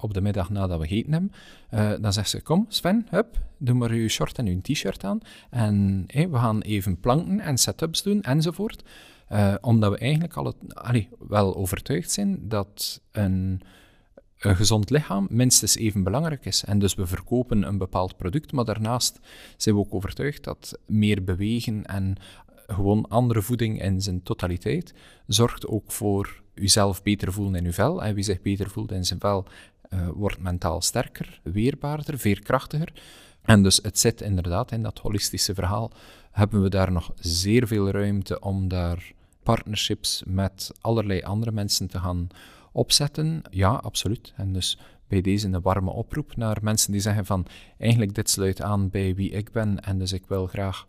op 0.00 0.14
de 0.14 0.20
middag 0.20 0.50
nadat 0.50 0.80
we 0.80 0.86
gegeten 0.86 1.12
hebben, 1.70 2.02
dan 2.02 2.12
zegt 2.12 2.30
ze: 2.30 2.42
Kom, 2.42 2.66
Sven, 2.68 3.06
hup, 3.10 3.38
doe 3.58 3.74
maar 3.74 3.94
je 3.94 4.08
short 4.08 4.38
en 4.38 4.46
je 4.46 4.60
t-shirt 4.60 5.04
aan. 5.04 5.20
En 5.50 6.04
we 6.08 6.36
gaan 6.36 6.60
even 6.60 7.00
planken 7.00 7.40
en 7.40 7.58
setups 7.58 8.02
doen 8.02 8.22
enzovoort. 8.22 8.82
Omdat 9.60 9.90
we 9.90 9.98
eigenlijk 9.98 10.34
al 10.34 10.44
het, 10.44 10.56
allee, 10.74 11.08
wel 11.28 11.56
overtuigd 11.56 12.10
zijn 12.10 12.48
dat 12.48 13.00
een 13.12 13.60
gezond 14.36 14.90
lichaam 14.90 15.26
minstens 15.30 15.76
even 15.76 16.02
belangrijk 16.02 16.46
is. 16.46 16.64
En 16.64 16.78
dus 16.78 16.94
we 16.94 17.06
verkopen 17.06 17.62
een 17.62 17.78
bepaald 17.78 18.16
product, 18.16 18.52
maar 18.52 18.64
daarnaast 18.64 19.20
zijn 19.56 19.74
we 19.74 19.80
ook 19.80 19.94
overtuigd 19.94 20.44
dat 20.44 20.78
meer 20.86 21.24
bewegen 21.24 21.84
en 21.84 22.16
gewoon 22.66 23.08
andere 23.08 23.42
voeding 23.42 23.82
in 23.82 24.00
zijn 24.00 24.22
totaliteit 24.22 24.94
zorgt 25.26 25.66
ook 25.66 25.92
voor 25.92 26.42
uzelf 26.54 27.02
beter 27.02 27.32
voelen 27.32 27.54
in 27.54 27.64
uw 27.64 27.72
vel. 27.72 28.02
En 28.02 28.14
wie 28.14 28.24
zich 28.24 28.42
beter 28.42 28.70
voelt 28.70 28.92
in 28.92 29.04
zijn 29.04 29.20
vel, 29.20 29.44
uh, 29.90 30.08
wordt 30.08 30.38
mentaal 30.40 30.82
sterker, 30.82 31.40
weerbaarder, 31.42 32.18
veerkrachtiger. 32.18 32.92
En 33.44 33.62
dus 33.62 33.78
het 33.82 33.98
zit 33.98 34.20
inderdaad 34.20 34.72
in 34.72 34.82
dat 34.82 34.98
holistische 34.98 35.54
verhaal. 35.54 35.90
Hebben 36.30 36.62
we 36.62 36.68
daar 36.68 36.92
nog 36.92 37.12
zeer 37.18 37.66
veel 37.66 37.90
ruimte 37.90 38.40
om 38.40 38.68
daar 38.68 39.12
partnerships 39.42 40.22
met 40.26 40.70
allerlei 40.80 41.22
andere 41.22 41.52
mensen 41.52 41.88
te 41.88 41.98
gaan 41.98 42.28
opzetten? 42.72 43.42
Ja, 43.50 43.70
absoluut. 43.70 44.32
En 44.36 44.52
dus 44.52 44.78
bij 45.08 45.20
deze 45.20 45.46
een 45.46 45.60
warme 45.60 45.90
oproep 45.90 46.36
naar 46.36 46.58
mensen 46.62 46.92
die 46.92 47.00
zeggen 47.00 47.26
van 47.26 47.46
eigenlijk 47.78 48.14
dit 48.14 48.30
sluit 48.30 48.62
aan 48.62 48.90
bij 48.90 49.14
wie 49.14 49.30
ik 49.30 49.52
ben 49.52 49.80
en 49.80 49.98
dus 49.98 50.12
ik 50.12 50.26
wil 50.26 50.46
graag 50.46 50.86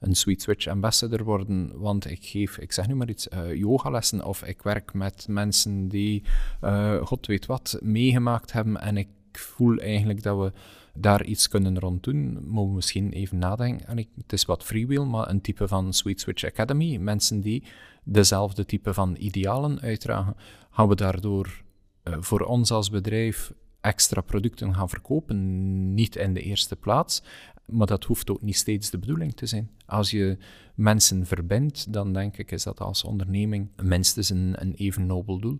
een 0.00 0.14
Sweet 0.14 0.42
Switch 0.42 0.66
ambassador 0.66 1.24
worden, 1.24 1.70
want 1.74 2.10
ik 2.10 2.24
geef, 2.26 2.58
ik 2.58 2.72
zeg 2.72 2.86
nu 2.86 2.94
maar 2.94 3.08
iets, 3.08 3.28
uh, 3.34 3.54
yogalessen 3.54 4.24
of 4.24 4.42
ik 4.42 4.62
werk 4.62 4.94
met 4.94 5.26
mensen 5.28 5.88
die, 5.88 6.22
uh, 6.64 7.02
god 7.02 7.26
weet 7.26 7.46
wat, 7.46 7.78
meegemaakt 7.82 8.52
hebben 8.52 8.80
en 8.80 8.96
ik 8.96 9.08
voel 9.32 9.78
eigenlijk 9.78 10.22
dat 10.22 10.38
we 10.38 10.52
daar 11.00 11.24
iets 11.24 11.48
kunnen 11.48 11.78
rond 11.78 12.02
doen, 12.02 12.38
mogen 12.48 12.68
we 12.68 12.74
misschien 12.74 13.12
even 13.12 13.38
nadenken. 13.38 13.86
En 13.86 13.98
ik, 13.98 14.08
het 14.16 14.32
is 14.32 14.44
wat 14.44 14.64
freewheel, 14.64 15.06
maar 15.06 15.28
een 15.28 15.40
type 15.40 15.68
van 15.68 15.92
Sweet 15.92 16.20
Switch 16.20 16.44
Academy. 16.44 16.96
Mensen 16.96 17.40
die 17.40 17.64
dezelfde 18.04 18.64
type 18.64 18.94
van 18.94 19.16
idealen 19.18 19.80
uitdragen, 19.80 20.36
gaan 20.70 20.88
we 20.88 20.94
daardoor 20.94 21.62
uh, 22.04 22.16
voor 22.20 22.40
ons 22.40 22.70
als 22.70 22.90
bedrijf 22.90 23.52
extra 23.80 24.20
producten 24.20 24.74
gaan 24.74 24.88
verkopen. 24.88 25.94
Niet 25.94 26.16
in 26.16 26.34
de 26.34 26.42
eerste 26.42 26.76
plaats, 26.76 27.22
maar 27.66 27.86
dat 27.86 28.04
hoeft 28.04 28.30
ook 28.30 28.42
niet 28.42 28.56
steeds 28.56 28.90
de 28.90 28.98
bedoeling 28.98 29.34
te 29.34 29.46
zijn. 29.46 29.70
Als 29.86 30.10
je 30.10 30.38
mensen 30.74 31.26
verbindt, 31.26 31.92
dan 31.92 32.12
denk 32.12 32.36
ik 32.36 32.50
is 32.50 32.62
dat 32.62 32.80
als 32.80 33.04
onderneming 33.04 33.68
minstens 33.82 34.28
een, 34.28 34.54
een 34.56 34.74
even 34.74 35.06
nobel 35.06 35.38
doel. 35.38 35.58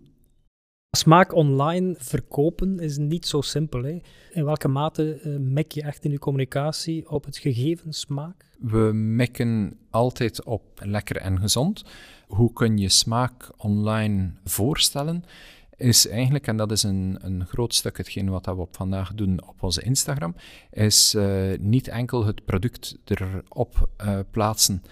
Smaak 0.97 1.33
online 1.33 1.95
verkopen 1.97 2.79
is 2.79 2.97
niet 2.97 3.25
zo 3.25 3.41
simpel. 3.41 3.83
Hè? 3.83 4.01
In 4.31 4.45
welke 4.45 4.67
mate 4.67 5.21
uh, 5.23 5.39
mik 5.39 5.71
je 5.71 5.81
echt 5.81 6.05
in 6.05 6.11
je 6.11 6.19
communicatie 6.19 7.09
op 7.09 7.25
het 7.25 7.37
gegeven 7.37 7.93
smaak? 7.93 8.45
We 8.59 8.91
mikken 8.93 9.77
altijd 9.89 10.43
op 10.43 10.81
lekker 10.83 11.17
en 11.17 11.39
gezond. 11.39 11.83
Hoe 12.27 12.53
kun 12.53 12.77
je 12.77 12.89
smaak 12.89 13.51
online 13.57 14.31
voorstellen? 14.43 15.23
Is 15.77 16.07
eigenlijk, 16.07 16.47
en 16.47 16.57
dat 16.57 16.71
is 16.71 16.83
een, 16.83 17.17
een 17.21 17.45
groot 17.45 17.73
stuk 17.73 17.97
hetgeen 17.97 18.29
wat 18.29 18.45
we 18.45 18.55
op 18.55 18.75
vandaag 18.75 19.13
doen 19.13 19.47
op 19.47 19.63
onze 19.63 19.81
Instagram, 19.81 20.35
is 20.71 21.15
uh, 21.15 21.57
niet 21.59 21.87
enkel 21.87 22.25
het 22.25 22.45
product 22.45 22.97
erop 23.05 23.89
uh, 24.01 24.19
plaatsen 24.31 24.83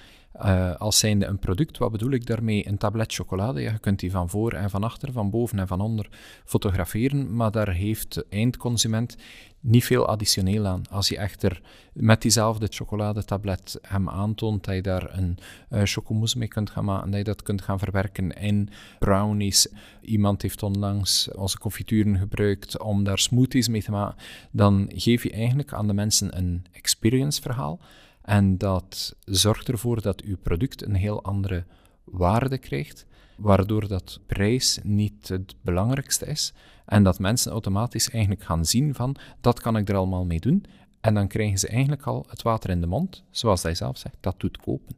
uh, 0.46 0.76
als 0.76 1.00
zijnde 1.00 1.26
een 1.26 1.40
product, 1.40 1.78
wat 1.78 1.92
bedoel 1.92 2.12
ik 2.12 2.26
daarmee? 2.26 2.68
Een 2.68 2.78
tablet 2.78 3.14
chocolade, 3.14 3.62
je 3.62 3.80
kunt 3.80 4.00
die 4.00 4.12
van 4.12 4.30
voor 4.30 4.52
en 4.54 4.70
van 4.70 4.84
achter, 4.84 5.12
van 5.12 5.30
boven 5.30 5.60
en 5.60 5.68
van 5.68 5.82
onder 5.82 6.10
fotograferen, 6.46 7.36
maar 7.36 7.52
daar 7.52 7.70
heeft 7.70 8.14
de 8.14 8.26
eindconsument 8.30 9.18
niet 9.60 9.86
veel 9.86 10.08
additioneel 10.08 10.66
aan. 10.66 10.82
Als 10.90 11.10
je 11.10 11.18
echter 11.18 11.62
met 11.94 12.22
diezelfde 12.22 12.68
chocoladetablet 12.70 13.80
hem 13.82 14.10
aantoont 14.10 14.66
dat 14.66 14.76
je 14.76 14.82
daar 14.82 15.18
een 15.18 15.38
uh, 15.70 15.82
chocomousse 15.84 16.38
mee 16.38 16.48
kunt 16.48 16.70
gaan 16.70 16.86
maken, 16.86 17.10
dat 17.10 17.18
je 17.18 17.26
dat 17.26 17.44
kunt 17.44 17.62
gaan 17.62 17.80
verwerken 17.80 18.32
in 18.32 18.70
brownies. 19.00 19.68
Iemand 20.02 20.42
heeft 20.42 20.64
onlangs 20.64 21.32
onze 21.32 21.60
confituren 21.60 22.18
gebruikt 22.18 22.80
om 22.80 23.04
daar 23.04 23.20
smoothies 23.20 23.68
mee 23.68 23.84
te 23.84 23.92
maken. 23.92 24.24
Dan 24.52 24.92
geef 24.96 25.24
je 25.24 25.32
eigenlijk 25.32 25.74
aan 25.74 25.88
de 25.88 25.94
mensen 25.94 26.38
een 26.38 26.66
experience 26.72 27.42
verhaal 27.42 27.80
en 28.28 28.58
dat 28.58 29.16
zorgt 29.26 29.70
ervoor 29.70 30.02
dat 30.02 30.22
uw 30.22 30.38
product 30.38 30.84
een 30.84 30.96
heel 30.96 31.24
andere 31.24 31.66
waarde 32.04 32.58
krijgt, 32.58 33.06
waardoor 33.38 33.88
dat 33.88 34.20
prijs 34.26 34.80
niet 34.84 35.28
het 35.28 35.56
belangrijkste 35.62 36.26
is. 36.26 36.54
En 36.86 37.04
dat 37.04 37.20
mensen 37.20 37.52
automatisch 37.52 38.10
eigenlijk 38.10 38.44
gaan 38.44 38.66
zien 38.66 38.96
van, 38.96 39.16
dat 39.42 39.60
kan 39.60 39.78
ik 39.78 39.90
er 39.90 39.96
allemaal 39.96 40.26
mee 40.26 40.40
doen. 40.40 40.66
En 41.02 41.14
dan 41.14 41.28
krijgen 41.28 41.58
ze 41.58 41.68
eigenlijk 41.68 42.02
al 42.02 42.26
het 42.30 42.42
water 42.42 42.70
in 42.70 42.82
de 42.82 42.88
mond, 42.88 43.24
zoals 43.32 43.64
hij 43.64 43.76
zelf 43.76 43.98
zegt, 43.98 44.18
dat 44.20 44.40
doet 44.40 44.58
kopen. 44.58 44.96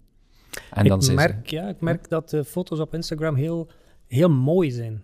En 0.72 0.84
ik, 0.84 0.90
dan 0.90 1.14
merk, 1.16 1.50
ze, 1.50 1.56
ja, 1.56 1.68
ik 1.68 1.82
merk 1.82 2.10
dat 2.10 2.30
de 2.30 2.46
foto's 2.46 2.80
op 2.80 2.94
Instagram 2.94 3.36
heel, 3.36 3.68
heel 4.08 4.30
mooi 4.30 4.72
zijn. 4.72 5.04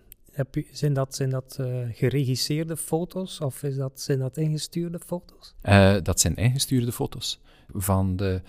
Zijn 0.70 0.92
dat, 0.92 1.14
zijn 1.14 1.30
dat 1.30 1.56
uh, 1.60 1.66
geregisseerde 1.92 2.76
foto's 2.76 3.40
of 3.40 3.62
is 3.62 3.76
dat, 3.76 4.00
zijn 4.00 4.18
dat 4.18 4.36
ingestuurde 4.36 4.98
foto's? 4.98 5.54
Uh, 5.62 5.96
dat 6.02 6.20
zijn 6.20 6.36
ingestuurde 6.36 6.92
foto's 6.92 7.40
van 7.72 8.16
de 8.16 8.42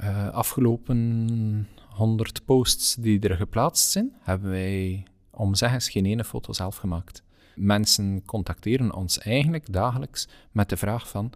uh, 0.00 0.28
afgelopen 0.28 1.68
100 1.88 2.44
posts 2.44 2.94
die 2.94 3.20
er 3.20 3.36
geplaatst 3.36 3.90
zijn, 3.90 4.12
hebben 4.20 4.50
wij 4.50 5.06
om 5.30 5.54
zeggen 5.54 5.80
geen 5.80 6.06
ene 6.06 6.24
foto 6.24 6.52
zelf 6.52 6.76
gemaakt. 6.76 7.22
Mensen 7.54 8.22
contacteren 8.24 8.94
ons 8.94 9.18
eigenlijk 9.18 9.72
dagelijks 9.72 10.28
met 10.52 10.68
de 10.68 10.76
vraag 10.76 11.08
van 11.08 11.32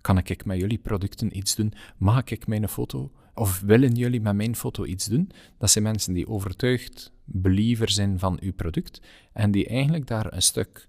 kan 0.00 0.18
ik 0.18 0.44
met 0.44 0.58
jullie 0.58 0.78
producten 0.78 1.36
iets 1.36 1.54
doen? 1.54 1.72
Mag 1.96 2.24
ik 2.24 2.46
mijn 2.46 2.68
foto? 2.68 3.10
Of 3.34 3.60
willen 3.60 3.94
jullie 3.94 4.20
met 4.20 4.34
mijn 4.34 4.56
foto 4.56 4.84
iets 4.84 5.06
doen? 5.06 5.30
Dat 5.58 5.70
zijn 5.70 5.84
mensen 5.84 6.12
die 6.12 6.28
overtuigd 6.28 7.12
believer 7.24 7.90
zijn 7.90 8.18
van 8.18 8.38
uw 8.40 8.52
product 8.52 9.00
en 9.32 9.50
die 9.50 9.66
eigenlijk 9.66 10.06
daar 10.06 10.32
een 10.32 10.42
stuk 10.42 10.86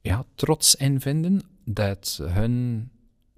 ja, 0.00 0.24
trots 0.34 0.74
in 0.74 1.00
vinden 1.00 1.42
dat 1.64 2.20
hun 2.22 2.88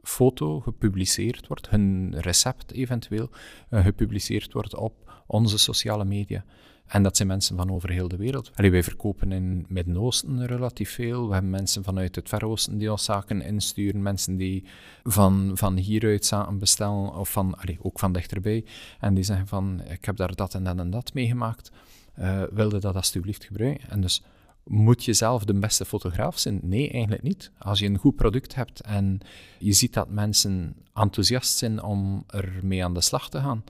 foto 0.03 0.61
gepubliceerd 0.61 1.47
wordt, 1.47 1.71
hun 1.71 2.15
recept 2.21 2.73
eventueel 2.73 3.31
uh, 3.71 3.83
gepubliceerd 3.85 4.53
wordt 4.53 4.75
op 4.75 5.23
onze 5.27 5.59
sociale 5.59 6.05
media. 6.05 6.45
En 6.87 7.03
dat 7.03 7.17
zijn 7.17 7.29
mensen 7.29 7.57
van 7.57 7.71
over 7.71 7.91
heel 7.91 8.09
de 8.09 8.17
wereld. 8.17 8.51
Allee, 8.55 8.71
wij 8.71 8.83
verkopen 8.83 9.33
in 9.33 9.59
het 9.59 9.71
Midden-Oosten 9.71 10.47
relatief 10.47 10.91
veel. 10.91 11.27
We 11.27 11.33
hebben 11.33 11.51
mensen 11.51 11.85
vanuit 11.85 12.15
het 12.15 12.29
Verre 12.29 12.47
Oosten 12.47 12.79
die 12.79 12.91
ons 12.91 13.05
zaken 13.05 13.43
insturen. 13.43 14.03
Mensen 14.03 14.37
die 14.37 14.65
van, 15.05 15.51
van 15.55 15.77
hieruit 15.77 16.25
zaken 16.25 16.59
bestellen, 16.59 17.15
of 17.15 17.31
van, 17.31 17.59
allee, 17.59 17.79
ook 17.83 17.99
van 17.99 18.13
dichterbij. 18.13 18.65
En 19.01 19.15
die 19.15 19.25
zeggen 19.25 19.47
van, 19.47 19.83
ik 19.89 20.05
heb 20.05 20.17
daar 20.17 20.35
dat 20.35 20.55
en 20.55 20.65
dat 20.65 20.79
en 20.79 20.91
dat 20.91 21.15
meegemaakt. 21.15 21.71
Uh, 22.19 22.43
wilde 22.51 22.79
dat 22.79 22.95
alsjeblieft 22.95 23.45
gebruiken? 23.45 23.89
En 23.89 24.01
dus 24.01 24.23
moet 24.65 25.05
je 25.05 25.13
zelf 25.13 25.45
de 25.45 25.55
beste 25.55 25.85
fotograaf 25.85 26.39
zijn? 26.39 26.61
Nee, 26.63 26.91
eigenlijk 26.91 27.23
niet. 27.23 27.51
Als 27.59 27.79
je 27.79 27.87
een 27.87 27.99
goed 27.99 28.17
product 28.17 28.55
hebt 28.55 28.81
en 28.81 29.21
je 29.59 29.73
ziet 29.73 29.93
dat 29.95 30.09
mensen 30.11 30.75
enthousiast 30.95 31.57
zijn 31.57 31.83
om 31.83 32.25
ermee 32.27 32.85
aan 32.85 32.95
de 32.95 33.01
slag 33.01 33.29
te 33.29 33.41
gaan, 33.41 33.65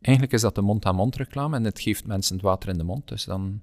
eigenlijk 0.00 0.34
is 0.34 0.40
dat 0.40 0.54
de 0.54 0.60
mond-aan-mond 0.60 1.16
reclame 1.16 1.56
en 1.56 1.64
het 1.64 1.80
geeft 1.80 2.06
mensen 2.06 2.34
het 2.34 2.44
water 2.44 2.68
in 2.68 2.78
de 2.78 2.84
mond. 2.84 3.08
Dus 3.08 3.24
dan 3.24 3.62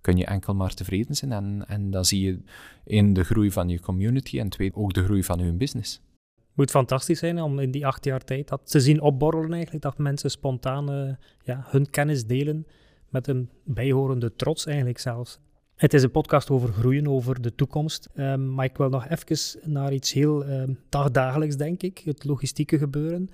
kun 0.00 0.16
je 0.16 0.24
enkel 0.24 0.54
maar 0.54 0.74
tevreden 0.74 1.16
zijn 1.16 1.32
en, 1.32 1.64
en 1.66 1.90
dan 1.90 2.04
zie 2.04 2.20
je 2.20 2.38
in 2.84 3.12
de 3.12 3.24
groei 3.24 3.50
van 3.52 3.68
je 3.68 3.80
community 3.80 4.38
en 4.38 4.48
twee 4.48 4.74
ook 4.74 4.92
de 4.92 5.04
groei 5.04 5.24
van 5.24 5.38
je 5.38 5.52
business. 5.52 6.00
Het 6.34 6.60
moet 6.60 6.70
fantastisch 6.70 7.18
zijn 7.18 7.42
om 7.42 7.58
in 7.58 7.70
die 7.70 7.86
acht 7.86 8.04
jaar 8.04 8.24
tijd 8.24 8.48
dat 8.48 8.70
te 8.70 8.80
zien 8.80 9.00
opborrelen 9.00 9.52
eigenlijk, 9.52 9.82
dat 9.82 9.98
mensen 9.98 10.30
spontaan 10.30 10.92
uh, 10.92 11.14
ja, 11.42 11.64
hun 11.68 11.90
kennis 11.90 12.26
delen 12.26 12.66
met 13.08 13.26
een 13.26 13.50
bijhorende 13.64 14.34
trots 14.36 14.66
eigenlijk 14.66 14.98
zelfs. 14.98 15.38
Het 15.74 15.94
is 15.94 16.02
een 16.02 16.10
podcast 16.10 16.50
over 16.50 16.72
groeien, 16.72 17.08
over 17.08 17.42
de 17.42 17.54
toekomst. 17.54 18.08
Um, 18.14 18.54
maar 18.54 18.64
ik 18.64 18.76
wil 18.76 18.88
nog 18.88 19.08
even 19.08 19.72
naar 19.72 19.92
iets 19.92 20.12
heel 20.12 20.46
um, 20.46 20.78
dagdagelijks, 20.88 21.56
denk 21.56 21.82
ik. 21.82 22.02
Het 22.04 22.24
logistieke 22.24 22.78
gebeuren. 22.78 23.30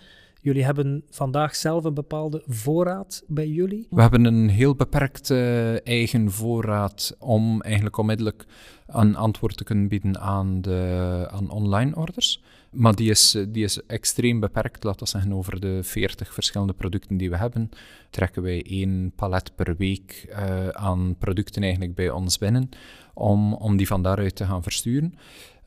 Jullie 0.48 0.64
hebben 0.64 1.02
vandaag 1.10 1.56
zelf 1.56 1.84
een 1.84 1.94
bepaalde 1.94 2.42
voorraad 2.46 3.24
bij 3.26 3.48
jullie? 3.48 3.86
We 3.90 4.00
hebben 4.00 4.24
een 4.24 4.48
heel 4.48 4.74
beperkte 4.74 5.80
eigen 5.84 6.30
voorraad 6.30 7.16
om 7.18 7.60
eigenlijk 7.62 7.96
onmiddellijk 7.96 8.44
een 8.86 9.16
antwoord 9.16 9.56
te 9.56 9.64
kunnen 9.64 9.88
bieden 9.88 10.20
aan, 10.20 10.60
de, 10.60 11.28
aan 11.30 11.50
online 11.50 11.96
orders. 11.96 12.42
Maar 12.70 12.94
die 12.94 13.10
is, 13.10 13.36
die 13.48 13.64
is 13.64 13.86
extreem 13.86 14.40
beperkt, 14.40 14.84
laten 14.84 15.00
we 15.04 15.08
zeggen, 15.08 15.32
over 15.32 15.60
de 15.60 15.80
40 15.82 16.34
verschillende 16.34 16.72
producten 16.72 17.16
die 17.16 17.30
we 17.30 17.36
hebben. 17.36 17.70
Trekken 18.10 18.42
wij 18.42 18.62
één 18.62 19.12
palet 19.16 19.52
per 19.54 19.76
week 19.76 20.26
uh, 20.28 20.68
aan 20.68 21.16
producten 21.18 21.62
eigenlijk 21.62 21.94
bij 21.94 22.10
ons 22.10 22.38
binnen, 22.38 22.68
om, 23.14 23.54
om 23.54 23.76
die 23.76 23.86
van 23.86 24.02
daaruit 24.02 24.36
te 24.36 24.44
gaan 24.44 24.62
versturen. 24.62 25.14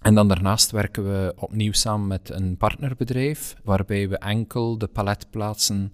En 0.02 0.16
dan 0.16 0.28
daarnaast 0.28 0.72
werken 0.72 1.04
we 1.04 1.34
opnieuw 1.36 1.72
samen 1.72 2.08
met 2.08 2.30
een 2.30 2.58
partnerbedrijf, 2.58 3.56
waarbij 3.64 4.10
we 4.10 4.18
enkel 4.18 4.78
de 4.78 4.88
paletplaatsen 4.88 5.92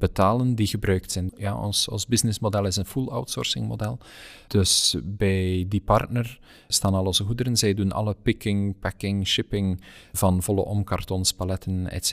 betalen 0.00 0.54
die 0.54 0.66
gebruikt 0.66 1.12
zijn. 1.12 1.30
Ja, 1.36 1.60
ons, 1.60 1.88
ons 1.88 2.06
businessmodel 2.06 2.66
is 2.66 2.76
een 2.76 2.84
full 2.84 3.08
outsourcing 3.08 3.68
model. 3.68 3.98
Dus 4.46 4.96
bij 5.02 5.66
die 5.68 5.80
partner 5.80 6.38
staan 6.68 6.94
al 6.94 7.06
onze 7.06 7.24
goederen. 7.24 7.56
Zij 7.56 7.74
doen 7.74 7.92
alle 7.92 8.16
picking, 8.22 8.78
packing, 8.78 9.26
shipping 9.26 9.80
van 10.12 10.42
volle 10.42 10.64
omkartons, 10.64 11.32
paletten, 11.32 11.90
etc. 11.90 12.12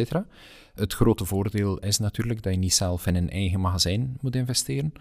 Het 0.75 0.93
grote 0.93 1.25
voordeel 1.25 1.79
is 1.79 1.97
natuurlijk 1.97 2.43
dat 2.43 2.53
je 2.53 2.59
niet 2.59 2.73
zelf 2.73 3.05
in 3.05 3.15
een 3.15 3.29
eigen 3.29 3.59
magazijn 3.59 4.17
moet 4.21 4.35
investeren 4.35 4.93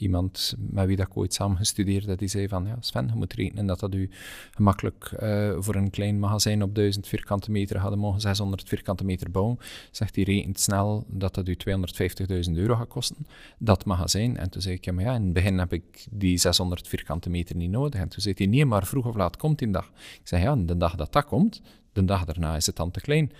iemand 0.00 0.54
met 0.58 0.86
wie 0.86 0.96
dat 0.96 1.06
ik 1.06 1.16
ooit 1.16 1.34
samen 1.34 1.56
gestudeerd 1.56 2.06
heb, 2.06 2.18
die 2.18 2.28
zei 2.28 2.48
van, 2.48 2.66
ja 2.66 2.76
Sven, 2.80 3.06
je 3.06 3.14
moet 3.14 3.32
rekenen 3.32 3.66
dat 3.66 3.80
dat 3.80 3.94
u 3.94 4.10
gemakkelijk 4.50 5.12
uh, 5.22 5.56
voor 5.58 5.74
een 5.74 5.90
klein 5.90 6.18
magazijn 6.18 6.62
op 6.62 6.74
1000 6.74 7.06
vierkante 7.06 7.50
meter 7.50 7.78
hadden 7.78 7.98
mogen 7.98 8.20
600 8.20 8.68
vierkante 8.68 9.04
meter 9.04 9.30
bouwen. 9.30 9.58
Zegt 9.90 10.14
hij, 10.14 10.24
rekent 10.24 10.60
snel 10.60 11.04
dat 11.08 11.34
dat 11.34 11.48
u 11.48 11.56
250.000 12.48 12.52
euro 12.52 12.74
gaat 12.74 12.88
kosten, 12.88 13.26
dat 13.58 13.84
magazijn. 13.84 14.36
En 14.36 14.50
toen 14.50 14.62
zei 14.62 14.74
ik, 14.74 14.84
ja 14.84 14.92
maar 14.92 15.04
ja, 15.04 15.14
in 15.14 15.24
het 15.24 15.32
begin 15.32 15.58
heb 15.58 15.72
ik 15.72 16.06
die 16.10 16.38
600 16.38 16.88
vierkante 16.88 17.30
meter 17.30 17.56
niet 17.56 17.70
nodig. 17.70 18.00
En 18.00 18.08
toen 18.08 18.22
zei 18.22 18.34
hij, 18.38 18.46
nee, 18.46 18.64
maar 18.64 18.86
vroeg 18.86 19.06
of 19.06 19.16
laat 19.16 19.36
komt 19.36 19.58
die 19.58 19.70
dag. 19.70 19.90
Ik 20.20 20.28
zei, 20.28 20.42
ja, 20.42 20.56
de 20.56 20.76
dag 20.76 20.94
dat 20.94 21.12
dat 21.12 21.24
komt, 21.24 21.62
de 21.92 22.04
dag 22.04 22.24
daarna 22.24 22.56
is 22.56 22.66
het 22.66 22.76
dan 22.76 22.90
te 22.90 23.00
klein. 23.00 23.32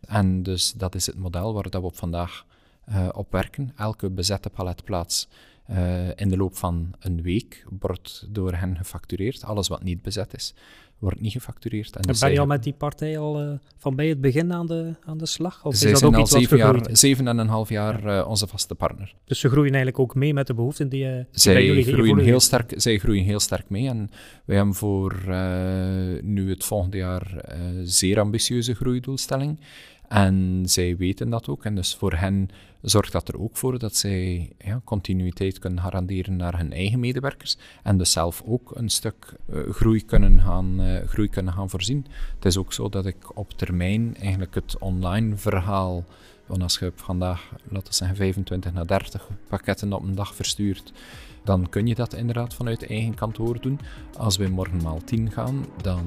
En 0.00 0.42
dus 0.42 0.72
dat 0.72 0.94
is 0.94 1.06
het 1.06 1.16
model 1.16 1.54
waar 1.54 1.70
dat 1.70 1.80
we 1.80 1.86
op 1.86 1.96
vandaag 1.96 2.46
uh, 2.88 3.08
op 3.12 3.32
werken. 3.32 3.72
Elke 3.76 4.10
bezette 4.10 4.50
paletplaats 4.50 5.28
uh, 5.70 6.08
in 6.14 6.28
de 6.28 6.36
loop 6.36 6.56
van 6.56 6.94
een 6.98 7.22
week 7.22 7.66
wordt 7.78 8.26
door 8.30 8.52
hen 8.52 8.76
gefactureerd. 8.76 9.44
Alles 9.44 9.68
wat 9.68 9.82
niet 9.82 10.02
bezet 10.02 10.34
is, 10.34 10.54
wordt 10.98 11.20
niet 11.20 11.32
gefactureerd. 11.32 11.96
En 11.96 12.02
dus 12.02 12.20
ben 12.20 12.32
je 12.32 12.40
al 12.40 12.46
met 12.46 12.62
die 12.62 12.72
partij 12.72 13.18
al 13.18 13.42
uh, 13.42 13.52
van 13.76 13.96
bij 13.96 14.08
het 14.08 14.20
begin 14.20 14.52
aan 14.52 14.66
de, 14.66 14.94
aan 15.04 15.18
de 15.18 15.26
slag? 15.26 15.64
Of 15.64 15.76
Zij 15.76 15.90
is 15.90 16.00
dat 16.00 16.08
ook 16.08 16.14
al 16.14 16.20
iets 16.20 16.30
zeven, 16.30 16.56
jaar, 16.56 16.86
zeven 16.92 17.28
en 17.28 17.38
een 17.38 17.48
half 17.48 17.68
jaar 17.68 18.04
uh, 18.04 18.26
onze 18.28 18.46
vaste 18.46 18.74
partner. 18.74 19.14
Dus 19.24 19.40
ze 19.40 19.48
groeien 19.48 19.74
eigenlijk 19.74 19.98
ook 19.98 20.14
mee 20.14 20.34
met 20.34 20.46
de 20.46 20.54
behoeften 20.54 20.88
die, 20.88 21.04
die 21.04 21.26
zij 21.30 21.66
jullie 21.66 21.84
groeien 21.84 22.18
heel 22.18 22.40
sterk, 22.40 22.72
Zij 22.76 22.98
groeien 22.98 23.24
heel 23.24 23.40
sterk 23.40 23.68
mee 23.68 23.88
en 23.88 24.10
wij 24.44 24.56
hebben 24.56 24.74
voor 24.74 25.14
nu 26.22 26.50
het 26.50 26.64
volgende 26.64 26.96
jaar 26.96 27.44
zeer 27.82 28.20
ambitieuze 28.20 28.74
groeidoelstelling. 28.74 29.60
En 30.08 30.62
zij 30.64 30.96
weten 30.96 31.30
dat 31.30 31.48
ook. 31.48 31.64
En 31.64 31.74
dus 31.74 31.94
voor 31.94 32.12
hen 32.12 32.48
zorgt 32.84 33.12
dat 33.12 33.28
er 33.28 33.40
ook 33.40 33.56
voor 33.56 33.78
dat 33.78 33.96
zij 33.96 34.52
ja, 34.58 34.80
continuïteit 34.84 35.58
kunnen 35.58 35.82
garanderen 35.82 36.36
naar 36.36 36.58
hun 36.58 36.72
eigen 36.72 37.00
medewerkers. 37.00 37.56
En 37.82 37.98
dus 37.98 38.12
zelf 38.12 38.42
ook 38.46 38.70
een 38.74 38.88
stuk 38.88 39.34
uh, 39.48 39.70
groei, 39.70 40.04
kunnen 40.04 40.40
gaan, 40.40 40.80
uh, 40.80 41.06
groei 41.06 41.28
kunnen 41.28 41.52
gaan 41.52 41.70
voorzien. 41.70 42.06
Het 42.34 42.44
is 42.44 42.56
ook 42.56 42.72
zo 42.72 42.88
dat 42.88 43.06
ik 43.06 43.36
op 43.38 43.50
termijn 43.50 44.16
eigenlijk 44.16 44.54
het 44.54 44.78
online 44.78 45.36
verhaal. 45.36 46.04
Want 46.46 46.62
als 46.62 46.78
je 46.78 46.92
vandaag, 46.94 47.50
laten 47.68 47.88
we 47.88 47.94
zeggen, 47.94 48.16
25 48.16 48.72
naar 48.72 48.86
30 48.86 49.28
pakketten 49.48 49.92
op 49.92 50.02
een 50.02 50.14
dag 50.14 50.34
verstuurt, 50.34 50.92
dan 51.44 51.68
kun 51.68 51.86
je 51.86 51.94
dat 51.94 52.14
inderdaad 52.14 52.54
vanuit 52.54 52.86
eigen 52.86 53.14
kantoor 53.14 53.60
doen. 53.60 53.80
Als 54.18 54.36
we 54.36 54.48
morgen 54.48 54.82
maal 54.82 55.00
10 55.04 55.30
gaan, 55.30 55.66
dan 55.82 56.04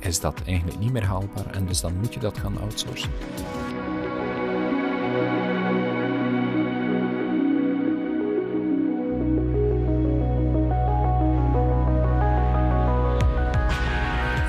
is 0.00 0.20
dat 0.20 0.42
eigenlijk 0.46 0.78
niet 0.78 0.92
meer 0.92 1.04
haalbaar 1.04 1.50
en 1.50 1.66
dus 1.66 1.80
dan 1.80 1.98
moet 1.98 2.14
je 2.14 2.20
dat 2.20 2.38
gaan 2.38 2.60
outsourcen. 2.60 3.10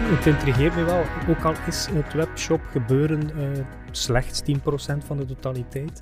Het 0.09 0.25
intrigeert 0.25 0.75
me 0.75 0.83
wel, 0.83 1.03
ook 1.29 1.43
al 1.43 1.53
is 1.67 1.87
het 1.91 2.13
webshop 2.13 2.61
gebeuren 2.71 3.29
uh, 3.37 3.65
slechts 3.91 4.41
10% 4.41 4.53
van 5.05 5.17
de 5.17 5.25
totaliteit, 5.25 6.01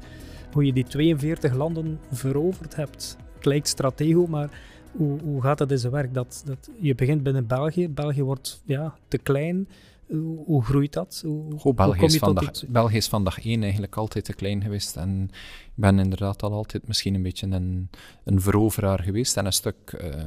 hoe 0.51 0.65
je 0.65 0.73
die 0.73 0.83
42 0.83 1.53
landen 1.53 1.99
veroverd 2.11 2.75
hebt 2.75 3.17
lijkt 3.47 3.67
stratego, 3.67 4.25
maar 4.27 4.49
hoe, 4.91 5.19
hoe 5.21 5.41
gaat 5.41 5.57
dat 5.57 5.71
in 5.71 5.77
zijn 5.77 5.91
werk? 5.93 6.13
Dat, 6.13 6.43
dat, 6.45 6.69
je 6.79 6.95
begint 6.95 7.23
binnen 7.23 7.47
België, 7.47 7.89
België 7.89 8.23
wordt 8.23 8.61
ja, 8.65 8.95
te 9.07 9.17
klein. 9.17 9.67
Hoe, 10.07 10.43
hoe 10.45 10.63
groeit 10.63 10.93
dat? 10.93 11.21
Hoe, 11.25 11.59
Goh, 11.59 11.75
België, 11.75 12.05
is 12.05 12.17
van 12.17 12.35
dag, 12.35 12.51
België 12.67 12.97
is 12.97 13.07
van 13.07 13.23
dag 13.23 13.45
één 13.45 13.61
eigenlijk 13.61 13.95
altijd 13.95 14.25
te 14.25 14.33
klein 14.33 14.61
geweest. 14.61 14.95
En 14.95 15.29
ik 15.65 15.71
ben 15.75 15.99
inderdaad 15.99 16.43
al 16.43 16.51
altijd 16.51 16.87
misschien 16.87 17.15
een 17.15 17.21
beetje 17.21 17.47
een, 17.47 17.89
een 18.23 18.41
veroveraar 18.41 18.99
geweest 18.99 19.37
en 19.37 19.45
een 19.45 19.53
stuk 19.53 19.99
uh, 20.01 20.21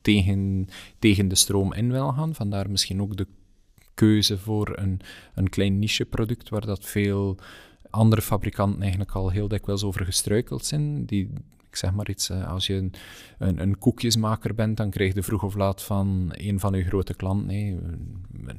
tegen, 0.00 0.68
tegen 0.98 1.28
de 1.28 1.34
stroom 1.34 1.72
in 1.72 1.90
wil 1.90 2.12
gaan. 2.12 2.34
Vandaar 2.34 2.70
misschien 2.70 3.02
ook 3.02 3.16
de 3.16 3.26
keuze 3.94 4.38
voor 4.38 4.78
een, 4.78 5.00
een 5.34 5.48
klein 5.48 5.78
niche-product 5.78 6.48
waar 6.48 6.66
dat 6.66 6.84
veel 6.84 7.36
andere 7.90 8.22
fabrikanten 8.22 8.80
eigenlijk 8.80 9.12
al 9.12 9.30
heel 9.30 9.48
dikwijls 9.48 9.84
over 9.84 10.04
gestruikeld 10.04 10.64
zijn. 10.64 11.04
Die 11.04 11.30
zeg 11.78 11.92
maar 11.92 12.08
iets, 12.08 12.30
eh, 12.30 12.50
als 12.50 12.66
je 12.66 12.74
een, 12.74 12.92
een, 13.38 13.60
een, 13.60 13.78
koekjesmaker 13.78 14.54
bent, 14.54 14.76
dan 14.76 14.90
krijg 14.90 15.14
je 15.14 15.22
vroeg 15.22 15.42
of 15.42 15.54
laat 15.54 15.82
van 15.82 16.28
een 16.32 16.60
van 16.60 16.74
je 16.74 16.84
grote 16.84 17.14
klanten, 17.14 17.80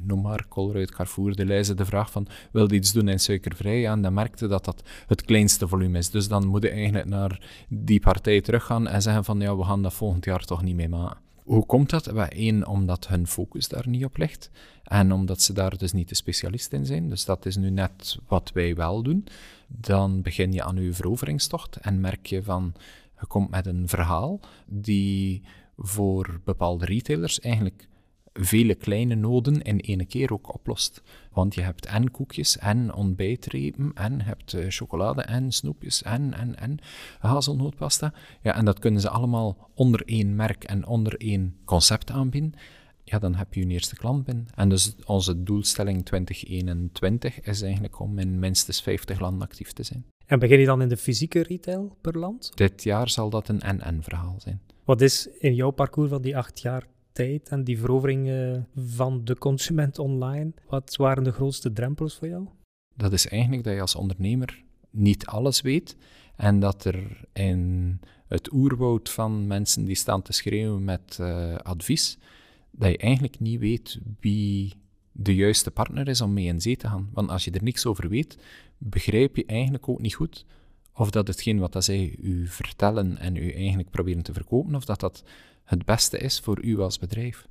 noem 0.01 0.21
maar, 0.21 0.45
Colruyt, 0.47 0.91
Carrefour, 0.91 1.36
de 1.36 1.45
lijzen, 1.45 1.77
de 1.77 1.86
vraag 1.86 2.12
van, 2.12 2.27
wil 2.51 2.69
je 2.71 2.75
iets 2.75 2.93
doen 2.93 3.08
in 3.08 3.19
suikervrij? 3.19 3.88
En 3.88 4.01
dan 4.01 4.13
merkte 4.13 4.47
dat 4.47 4.65
dat 4.65 4.84
het 5.08 5.25
kleinste 5.25 5.67
volume 5.67 5.97
is. 5.97 6.10
Dus 6.10 6.27
dan 6.27 6.47
moet 6.47 6.63
je 6.63 6.69
eigenlijk 6.69 7.05
naar 7.05 7.41
die 7.67 7.99
partij 7.99 8.41
teruggaan 8.41 8.88
en 8.88 9.01
zeggen 9.01 9.23
van, 9.23 9.39
ja, 9.39 9.58
we 9.58 9.63
gaan 9.63 9.82
dat 9.82 9.93
volgend 9.93 10.25
jaar 10.25 10.45
toch 10.45 10.63
niet 10.63 10.75
mee 10.75 10.89
maken 10.89 11.17
Hoe 11.43 11.65
komt 11.65 11.89
dat? 11.89 12.05
Wel, 12.05 12.25
één, 12.25 12.67
omdat 12.67 13.08
hun 13.08 13.27
focus 13.27 13.67
daar 13.67 13.88
niet 13.88 14.05
op 14.05 14.17
ligt. 14.17 14.49
En 14.84 15.12
omdat 15.12 15.41
ze 15.41 15.53
daar 15.53 15.77
dus 15.77 15.91
niet 15.91 16.10
de 16.10 16.15
specialist 16.15 16.73
in 16.73 16.86
zijn. 16.86 17.10
Dus 17.10 17.25
dat 17.25 17.45
is 17.45 17.55
nu 17.55 17.69
net 17.69 18.17
wat 18.27 18.51
wij 18.53 18.75
wel 18.75 19.03
doen. 19.03 19.25
Dan 19.67 20.21
begin 20.21 20.51
je 20.51 20.63
aan 20.63 20.84
je 20.84 20.93
veroveringstocht 20.93 21.75
en 21.75 21.99
merk 21.99 22.25
je 22.25 22.43
van, 22.43 22.73
je 23.19 23.27
komt 23.27 23.49
met 23.49 23.65
een 23.65 23.88
verhaal 23.88 24.39
die 24.67 25.41
voor 25.77 26.41
bepaalde 26.43 26.86
retailers 26.86 27.39
eigenlijk 27.39 27.88
vele 28.34 28.75
kleine 28.75 29.15
noden 29.15 29.62
in 29.62 29.82
één 29.82 30.08
keer 30.08 30.34
ook 30.34 30.53
oplost. 30.53 31.01
Want 31.32 31.55
je 31.55 31.62
hebt 31.62 31.86
en 31.86 32.12
koekjes 32.12 32.58
en 32.58 32.93
ontbijtrepen 32.93 33.91
en 33.93 34.21
hebt 34.21 34.53
eh, 34.53 34.65
chocolade 34.69 35.21
en 35.21 35.51
snoepjes 35.51 36.03
en, 36.03 36.34
en, 36.34 36.55
en 36.60 36.77
hazelnootpasta. 37.19 38.13
Ja, 38.41 38.55
en 38.55 38.65
dat 38.65 38.79
kunnen 38.79 39.01
ze 39.01 39.10
allemaal 39.10 39.69
onder 39.73 40.05
één 40.05 40.36
merk 40.36 40.63
en 40.63 40.86
onder 40.86 41.17
één 41.17 41.55
concept 41.65 42.12
aanbieden. 42.12 42.53
Ja, 43.03 43.19
dan 43.19 43.36
heb 43.36 43.53
je 43.53 43.67
je 43.67 43.73
eerste 43.73 43.95
klant 43.95 44.23
binnen. 44.23 44.47
En 44.55 44.69
dus 44.69 44.95
onze 45.05 45.43
doelstelling 45.43 46.05
2021 46.05 47.41
is 47.41 47.62
eigenlijk 47.62 47.99
om 47.99 48.19
in 48.19 48.39
minstens 48.39 48.82
50 48.82 49.19
landen 49.19 49.47
actief 49.47 49.71
te 49.71 49.84
zijn. 49.84 50.05
En 50.29 50.39
begin 50.39 50.59
je 50.59 50.65
dan 50.65 50.81
in 50.81 50.89
de 50.89 50.97
fysieke 50.97 51.41
retail 51.41 51.97
per 52.01 52.17
land? 52.17 52.51
Dit 52.55 52.83
jaar 52.83 53.09
zal 53.09 53.29
dat 53.29 53.47
een 53.47 53.61
NN 53.65 54.01
verhaal 54.01 54.35
zijn. 54.37 54.61
Wat 54.83 55.01
is 55.01 55.27
in 55.39 55.55
jouw 55.55 55.71
parcours 55.71 56.09
van 56.09 56.21
die 56.21 56.37
acht 56.37 56.59
jaar 56.59 56.87
tijd 57.11 57.49
en 57.49 57.63
die 57.63 57.79
verovering 57.79 58.29
eh, 58.29 58.57
van 58.75 59.25
de 59.25 59.37
consument 59.37 59.99
online, 59.99 60.53
wat 60.67 60.95
waren 60.95 61.23
de 61.23 61.31
grootste 61.31 61.73
drempels 61.73 62.15
voor 62.15 62.27
jou? 62.27 62.47
Dat 62.95 63.13
is 63.13 63.27
eigenlijk 63.27 63.63
dat 63.63 63.73
je 63.73 63.81
als 63.81 63.95
ondernemer 63.95 64.63
niet 64.89 65.25
alles 65.25 65.61
weet 65.61 65.95
en 66.35 66.59
dat 66.59 66.85
er 66.85 67.25
in 67.33 67.99
het 68.27 68.53
oerwoud 68.53 69.09
van 69.09 69.47
mensen 69.47 69.85
die 69.85 69.95
staan 69.95 70.21
te 70.21 70.33
schreeuwen 70.33 70.83
met 70.83 71.17
uh, 71.21 71.55
advies, 71.55 72.17
dat 72.71 72.89
je 72.89 72.97
eigenlijk 72.97 73.39
niet 73.39 73.59
weet 73.59 73.99
wie 74.19 74.73
de 75.11 75.35
juiste 75.35 75.71
partner 75.71 76.07
is 76.07 76.21
om 76.21 76.33
mee 76.33 76.45
in 76.45 76.61
zee 76.61 76.77
te 76.77 76.87
gaan. 76.87 77.09
Want 77.13 77.29
als 77.29 77.43
je 77.43 77.51
er 77.51 77.63
niks 77.63 77.85
over 77.85 78.09
weet, 78.09 78.37
begrijp 78.77 79.35
je 79.35 79.45
eigenlijk 79.45 79.89
ook 79.89 80.01
niet 80.01 80.15
goed 80.15 80.45
of 80.99 81.09
dat 81.09 81.27
hetgeen 81.27 81.59
wat 81.59 81.73
dat 81.73 81.83
zij 81.83 82.15
u 82.21 82.47
vertellen 82.47 83.17
en 83.17 83.35
u 83.35 83.51
eigenlijk 83.51 83.89
proberen 83.89 84.23
te 84.23 84.33
verkopen, 84.33 84.75
of 84.75 84.85
dat 84.85 84.99
dat 84.99 85.23
het 85.63 85.85
beste 85.85 86.17
is 86.17 86.39
voor 86.39 86.63
u 86.63 86.79
als 86.79 86.99
bedrijf. 86.99 87.47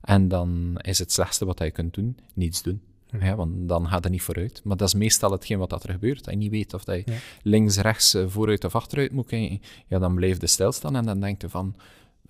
En 0.00 0.28
dan 0.28 0.78
is 0.80 0.98
het 0.98 1.12
slechtste 1.12 1.44
wat 1.44 1.58
je 1.58 1.70
kunt 1.70 1.94
doen, 1.94 2.18
niets 2.34 2.62
doen. 2.62 2.80
Ja, 3.20 3.36
want 3.36 3.68
dan 3.68 3.88
gaat 3.88 4.02
het 4.02 4.12
niet 4.12 4.22
vooruit. 4.22 4.60
Maar 4.64 4.76
dat 4.76 4.88
is 4.88 4.94
meestal 4.94 5.30
hetgeen 5.30 5.58
wat 5.58 5.70
dat 5.70 5.82
er 5.82 5.90
gebeurt. 5.90 6.24
Dat 6.24 6.34
je 6.34 6.38
niet 6.38 6.50
weet 6.50 6.74
of 6.74 6.84
dat 6.84 6.96
je 6.96 7.18
links, 7.42 7.76
rechts, 7.76 8.14
eh, 8.14 8.24
vooruit 8.28 8.64
of 8.64 8.74
achteruit 8.74 9.12
moet 9.12 9.26
kijken. 9.26 9.60
Ja, 9.86 9.98
dan 9.98 10.14
blijft 10.14 10.40
de 10.40 10.46
stilstaan 10.46 10.96
en 10.96 11.04
dan 11.04 11.20
denk 11.20 11.40
je 11.40 11.48
van, 11.48 11.74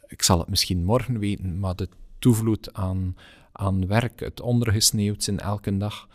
ik 0.06 0.22
zal 0.22 0.38
het 0.38 0.48
misschien 0.48 0.84
morgen 0.84 1.18
weten, 1.18 1.58
maar 1.58 1.76
de 1.76 1.88
toevloed 2.18 2.74
aan, 2.74 3.16
aan 3.58 3.86
werk, 3.86 4.20
het 4.20 4.40
ondergesneeuwd 4.40 5.22
zijn 5.22 5.38
elke 5.38 5.76
dag, 5.76 6.08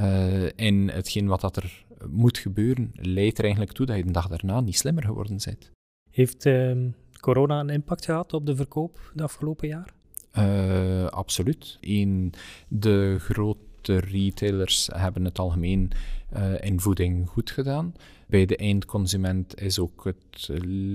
uh, 0.00 0.46
in 0.56 0.88
hetgeen 0.88 1.26
wat 1.26 1.40
dat 1.40 1.56
er 1.56 1.84
moet 2.08 2.38
gebeuren, 2.38 2.90
leidt 2.94 3.38
er 3.38 3.44
eigenlijk 3.44 3.72
toe 3.72 3.86
dat 3.86 3.96
je 3.96 4.04
de 4.04 4.10
dag 4.10 4.28
daarna 4.28 4.60
niet 4.60 4.76
slimmer 4.76 5.04
geworden 5.04 5.38
bent. 5.44 5.70
Heeft 6.10 6.46
uh, 6.46 6.76
corona 7.20 7.60
een 7.60 7.70
impact 7.70 8.04
gehad 8.04 8.32
op 8.32 8.46
de 8.46 8.56
verkoop 8.56 9.12
de 9.14 9.22
afgelopen 9.22 9.68
jaar? 9.68 9.92
Uh, 10.38 11.06
absoluut. 11.06 11.78
Eén, 11.80 12.32
de 12.68 13.16
grote 13.18 13.98
retailers 13.98 14.88
hebben 14.92 15.24
het 15.24 15.38
algemeen 15.38 15.90
uh, 16.36 16.60
in 16.60 16.80
voeding 16.80 17.28
goed 17.28 17.50
gedaan. 17.50 17.94
Bij 18.26 18.46
de 18.46 18.56
eindconsument 18.56 19.60
is 19.60 19.78
ook 19.78 20.04
het 20.04 20.48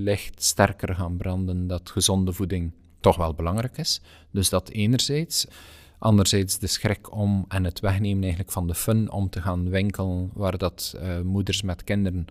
licht 0.04 0.44
sterker 0.44 0.96
gaan 0.96 1.18
branden 1.18 1.68
dat 1.68 1.90
gezonde 1.90 2.34
voeding 2.34 2.72
toch 3.00 3.16
wel 3.16 3.34
belangrijk 3.34 3.78
is. 3.78 4.02
Dus 4.32 4.50
dat 4.50 4.70
enerzijds. 4.70 5.48
Anderzijds 6.04 6.60
de 6.60 6.68
schrik 6.68 7.16
om 7.16 7.46
en 7.48 7.64
het 7.64 7.80
wegnemen 7.80 8.22
eigenlijk 8.22 8.52
van 8.52 8.68
de 8.68 8.76
fun 8.76 9.12
om 9.12 9.30
te 9.30 9.42
gaan 9.42 9.70
winkelen, 9.70 10.32
waar 10.34 10.58
dat 10.58 10.96
uh, 10.96 11.22
moeders 11.22 11.62
met 11.62 11.84
kinderen 11.84 12.26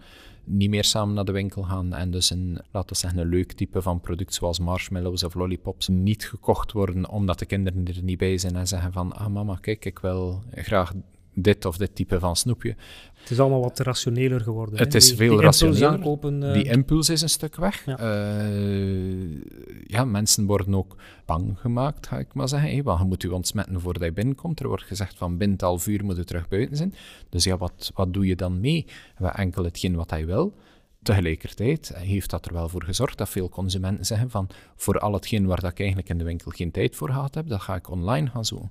niet 0.45 0.71
meer 0.71 0.85
samen 0.85 1.15
naar 1.15 1.25
de 1.25 1.33
winkel 1.33 1.63
gaan 1.63 1.95
en 1.95 2.11
dus 2.11 2.31
een, 2.31 2.61
laten 2.71 2.89
we 2.89 2.95
zeggen, 2.95 3.21
een 3.21 3.29
leuk 3.29 3.53
type 3.53 3.83
van 3.83 4.01
product 4.01 4.35
zoals 4.35 4.59
marshmallows 4.59 5.25
of 5.25 5.35
lollipops 5.35 5.89
niet 5.89 6.25
gekocht 6.29 6.73
worden 6.73 7.09
omdat 7.09 7.39
de 7.39 7.47
kinderen 7.47 7.85
er 7.87 8.03
niet 8.03 8.19
bij 8.19 8.39
zijn 8.39 8.57
en 8.57 8.69
zeggen 8.69 8.93
van 8.93 9.13
ah 9.13 9.33
mama 9.33 9.59
kijk 9.61 9.85
ik 9.85 9.99
wil 9.99 10.43
graag 10.55 10.93
dit 11.35 11.65
of 11.65 11.77
dit 11.77 11.95
type 11.95 12.19
van 12.19 12.37
snoepje. 12.37 12.77
Het 13.15 13.31
is 13.31 13.41
allemaal 13.41 13.61
wat 13.61 13.79
rationeler 13.79 14.41
geworden. 14.41 14.79
Het 14.79 14.95
is 14.95 15.13
veel 15.13 15.41
rationeler. 15.41 16.19
uh... 16.25 16.53
Die 16.53 16.65
impuls 16.65 17.09
is 17.09 17.23
een 17.23 17.29
stuk 17.29 17.57
weg. 17.57 17.85
Ja. 17.87 18.01
Uh, 18.01 19.41
ja. 19.87 20.05
mensen 20.05 20.47
worden 20.47 20.75
ook 20.75 20.97
bang 21.25 21.59
gemaakt, 21.59 22.07
ga 22.07 22.19
ik 22.19 22.35
maar 22.35 22.49
zeggen. 22.49 22.71
Hey, 22.71 22.83
want 22.83 23.01
je 23.01 23.05
moet 23.05 23.23
je 23.23 23.35
ontsmetten 23.35 23.81
voordat 23.81 24.03
je 24.03 24.13
binnenkomt. 24.13 24.61
Er 24.61 24.69
wordt 24.69 24.83
gezegd 24.83 25.17
van 25.17 25.37
binnen 25.37 25.59
half 25.61 25.87
uur 25.87 26.05
moet 26.05 26.17
je 26.17 26.25
terug 26.25 26.49
buiten 26.49 26.77
zijn. 26.77 26.95
Dus 27.29 27.45
ja, 27.45 27.57
wat, 27.57 27.91
wat 27.95 28.13
doe 28.13 28.27
je 28.27 28.37
dan 28.37 28.61
mee? 28.61 28.87
We 29.17 29.29
enkel 29.29 29.65
hetgeen 29.65 29.97
wat 29.97 30.11
hij 30.11 30.27
wil. 30.27 30.55
Tegelijkertijd 31.03 31.93
heeft 31.97 32.31
dat 32.31 32.47
er 32.47 32.53
wel 32.53 32.69
voor 32.69 32.85
gezorgd 32.85 33.19
dat 33.19 33.29
veel 33.29 33.49
consumenten 33.49 34.07
zeggen 34.07 34.31
van 34.31 34.49
voor 34.77 34.99
al 34.99 35.13
hetgeen 35.13 35.47
waar 35.47 35.61
dat 35.61 35.71
ik 35.71 35.79
eigenlijk 35.79 36.09
in 36.09 36.19
de 36.19 36.25
winkel 36.25 36.51
geen 36.51 36.71
tijd 36.71 36.97
voor 36.97 37.09
gehad 37.09 37.35
heb, 37.35 37.49
dat 37.49 37.61
ga 37.61 37.75
ik 37.75 37.91
online 37.91 38.31
gaan 38.31 38.45
zoeken. 38.45 38.71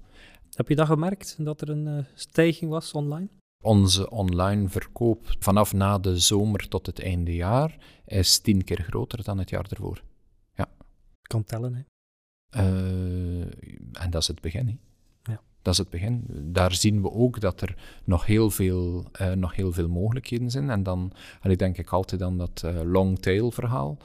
Heb 0.56 0.68
je 0.68 0.76
dat 0.76 0.88
gemerkt, 0.88 1.36
dat 1.40 1.62
er 1.62 1.70
een 1.70 1.88
uh, 1.88 2.04
stijging 2.14 2.72
was 2.72 2.92
online? 2.92 3.28
Onze 3.64 4.10
online 4.10 4.70
verkoop 4.70 5.36
vanaf 5.40 5.74
na 5.74 6.00
de 6.00 6.18
zomer 6.18 6.68
tot 6.68 6.86
het 6.86 7.02
einde 7.02 7.36
jaar 7.36 7.78
is 8.06 8.40
tien 8.40 8.64
keer 8.64 8.82
groter 8.82 9.24
dan 9.24 9.38
het 9.38 9.50
jaar 9.50 9.66
ervoor. 9.70 10.04
Ja. 10.54 10.70
Kan 11.22 11.44
tellen, 11.44 11.74
hè? 11.76 11.82
Uh, 12.58 13.42
en 13.94 14.10
dat 14.10 14.22
is 14.22 14.28
het 14.28 14.42
begin, 14.42 14.68
hè? 14.68 14.78
Ja. 15.32 15.42
Dat 15.62 15.74
is 15.74 15.80
het 15.80 15.90
begin. 15.90 16.26
Daar 16.30 16.74
zien 16.74 17.02
we 17.02 17.12
ook 17.12 17.40
dat 17.40 17.62
er 17.62 17.76
nog 18.04 18.26
heel 18.26 18.50
veel, 18.50 19.06
uh, 19.22 19.32
nog 19.32 19.56
heel 19.56 19.72
veel 19.72 19.88
mogelijkheden 19.90 20.52
zijn. 20.52 20.70
En 20.70 20.84
dan 20.84 21.14
ik 21.44 21.60
denk 21.60 21.78
ik 21.78 21.90
altijd 21.90 22.22
aan 22.22 22.38
dat 22.38 22.62
uh, 22.66 22.82
long 22.84 23.20
tail 23.20 23.52
verhaal, 23.52 23.98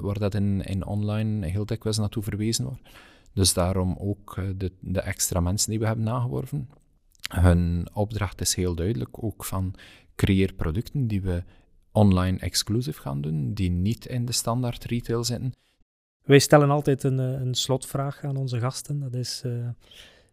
waar 0.00 0.18
dat 0.18 0.34
in, 0.34 0.62
in 0.62 0.86
online 0.86 1.46
heel 1.46 1.66
dikwijls 1.66 1.98
naartoe 1.98 2.22
verwezen 2.22 2.64
wordt. 2.64 2.88
Dus 3.34 3.54
daarom 3.54 3.96
ook 3.98 4.36
eh, 4.36 4.44
de, 4.56 4.72
de 4.80 5.00
extra 5.00 5.40
mensen 5.40 5.70
die 5.70 5.78
we 5.78 5.86
hebben 5.86 6.04
nageworven. 6.04 6.68
Hun 7.34 7.88
opdracht 7.92 8.40
is 8.40 8.54
heel 8.54 8.74
duidelijk 8.74 9.22
ook 9.24 9.44
van 9.44 9.74
creëer 10.14 10.54
producten 10.54 11.06
die 11.06 11.22
we 11.22 11.44
online 11.92 12.38
exclusief 12.38 12.96
gaan 12.96 13.20
doen, 13.20 13.54
die 13.54 13.70
niet 13.70 14.06
in 14.06 14.24
de 14.24 14.32
standaard 14.32 14.84
retail 14.84 15.24
zitten. 15.24 15.52
Wij 16.22 16.38
stellen 16.38 16.70
altijd 16.70 17.02
een, 17.02 17.20
eh, 17.20 17.40
een 17.40 17.54
slotvraag 17.54 18.24
aan 18.24 18.36
onze 18.36 18.60
gasten. 18.60 19.00
Dat 19.00 19.14
is 19.14 19.42
uh, 19.46 19.68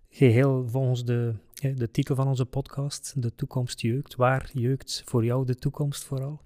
geheel 0.10 0.68
volgens 0.68 1.06
de, 1.06 1.34
de 1.76 1.92
titel 1.92 2.16
van 2.16 2.28
onze 2.28 2.46
podcast, 2.46 3.14
De 3.22 3.36
toekomst 3.36 3.82
jeukt. 3.82 4.16
Waar 4.16 4.50
jeukt 4.54 5.02
voor 5.06 5.26
jou 5.26 5.46
de 5.46 5.56
toekomst 5.56 6.04
vooral? 6.04 6.42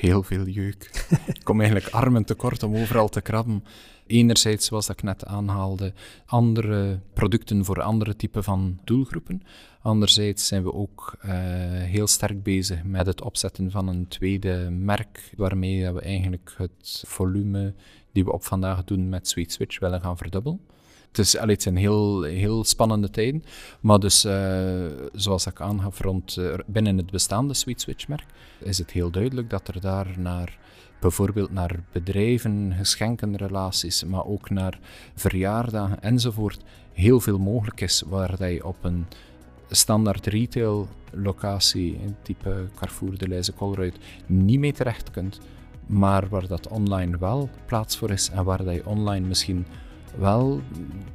Heel 0.00 0.22
veel 0.22 0.46
jeuk. 0.46 1.06
ik 1.26 1.44
kom 1.44 1.60
eigenlijk 1.60 1.94
armen 1.94 2.24
tekort 2.24 2.62
om 2.62 2.76
overal 2.76 3.08
te 3.08 3.20
krabben 3.20 3.64
enerzijds, 4.06 4.66
zoals 4.66 4.88
ik 4.88 5.02
net 5.02 5.26
aanhaalde, 5.26 5.92
andere 6.26 7.00
producten 7.12 7.64
voor 7.64 7.82
andere 7.82 8.16
typen 8.16 8.44
van 8.44 8.78
doelgroepen. 8.84 9.42
Anderzijds 9.82 10.46
zijn 10.46 10.62
we 10.62 10.72
ook 10.72 11.16
uh, 11.24 11.32
heel 11.82 12.06
sterk 12.06 12.42
bezig 12.42 12.84
met 12.84 13.06
het 13.06 13.22
opzetten 13.22 13.70
van 13.70 13.88
een 13.88 14.08
tweede 14.08 14.70
merk, 14.70 15.32
waarmee 15.36 15.90
we 15.90 16.00
eigenlijk 16.00 16.54
het 16.56 17.04
volume 17.06 17.74
die 18.12 18.24
we 18.24 18.32
op 18.32 18.44
vandaag 18.44 18.84
doen 18.84 19.08
met 19.08 19.28
Sweet 19.28 19.52
Switch 19.52 19.78
willen 19.78 20.00
gaan 20.00 20.16
verdubbelen. 20.16 20.60
Het, 21.10 21.18
is, 21.18 21.36
allee, 21.36 21.54
het 21.54 21.62
zijn 21.62 21.76
heel, 21.76 22.22
heel 22.22 22.64
spannende 22.64 23.10
tijden, 23.10 23.44
maar 23.80 23.98
dus 23.98 24.24
uh, 24.24 24.86
zoals 25.12 25.46
ik 25.46 25.60
aangaf 25.60 26.00
rond, 26.00 26.36
uh, 26.36 26.54
binnen 26.66 26.96
het 26.96 27.10
bestaande 27.10 27.54
Sweet 27.54 27.80
Switch 27.80 28.08
merk, 28.08 28.26
is 28.58 28.78
het 28.78 28.90
heel 28.90 29.10
duidelijk 29.10 29.50
dat 29.50 29.68
er 29.68 29.80
daar 29.80 30.14
naar 30.18 30.58
bijvoorbeeld 31.00 31.52
naar 31.52 31.80
bedrijven, 31.92 32.74
geschenkenrelaties, 32.76 34.04
maar 34.04 34.24
ook 34.24 34.50
naar 34.50 34.78
verjaardagen 35.14 36.02
enzovoort, 36.02 36.62
heel 36.92 37.20
veel 37.20 37.38
mogelijk 37.38 37.80
is 37.80 38.02
waar 38.06 38.50
je 38.50 38.66
op 38.66 38.84
een 38.84 39.06
standaard 39.70 40.26
retail 40.26 40.88
locatie, 41.12 42.00
type 42.22 42.66
Carrefour, 42.74 43.18
De 43.18 43.28
Leize, 43.28 43.54
Colruyt, 43.54 43.98
niet 44.26 44.58
mee 44.58 44.72
terecht 44.72 45.10
kunt, 45.10 45.40
maar 45.86 46.28
waar 46.28 46.46
dat 46.46 46.68
online 46.68 47.18
wel 47.18 47.48
plaats 47.66 47.96
voor 47.96 48.10
is 48.10 48.30
en 48.30 48.44
waar 48.44 48.64
dat 48.64 48.74
je 48.74 48.86
online 48.86 49.26
misschien 49.26 49.66
wel 50.18 50.60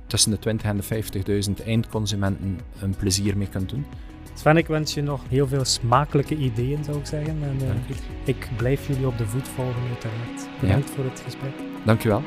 tussen 0.07 0.31
de 0.31 0.39
20 0.39 0.67
en 0.67 0.77
de 0.77 1.47
50.000 1.59 1.65
eindconsumenten 1.65 2.59
een 2.81 2.95
plezier 2.95 3.37
mee 3.37 3.49
kunt 3.49 3.69
doen. 3.69 3.85
Sven, 4.33 4.57
ik 4.57 4.67
wens 4.67 4.93
je 4.93 5.01
nog 5.01 5.21
heel 5.29 5.47
veel 5.47 5.65
smakelijke 5.65 6.35
ideeën, 6.35 6.83
zou 6.83 6.97
ik 6.97 7.05
zeggen. 7.05 7.37
En 7.43 7.57
uh, 7.61 7.95
ik 8.23 8.49
blijf 8.57 8.87
jullie 8.87 9.07
op 9.07 9.17
de 9.17 9.27
voet 9.27 9.47
volgen, 9.47 9.81
uiteraard. 9.89 10.59
Bedankt 10.59 10.87
ja. 10.87 10.95
voor 10.95 11.03
het 11.03 11.19
gesprek. 11.19 11.53
Dankjewel. 11.85 12.21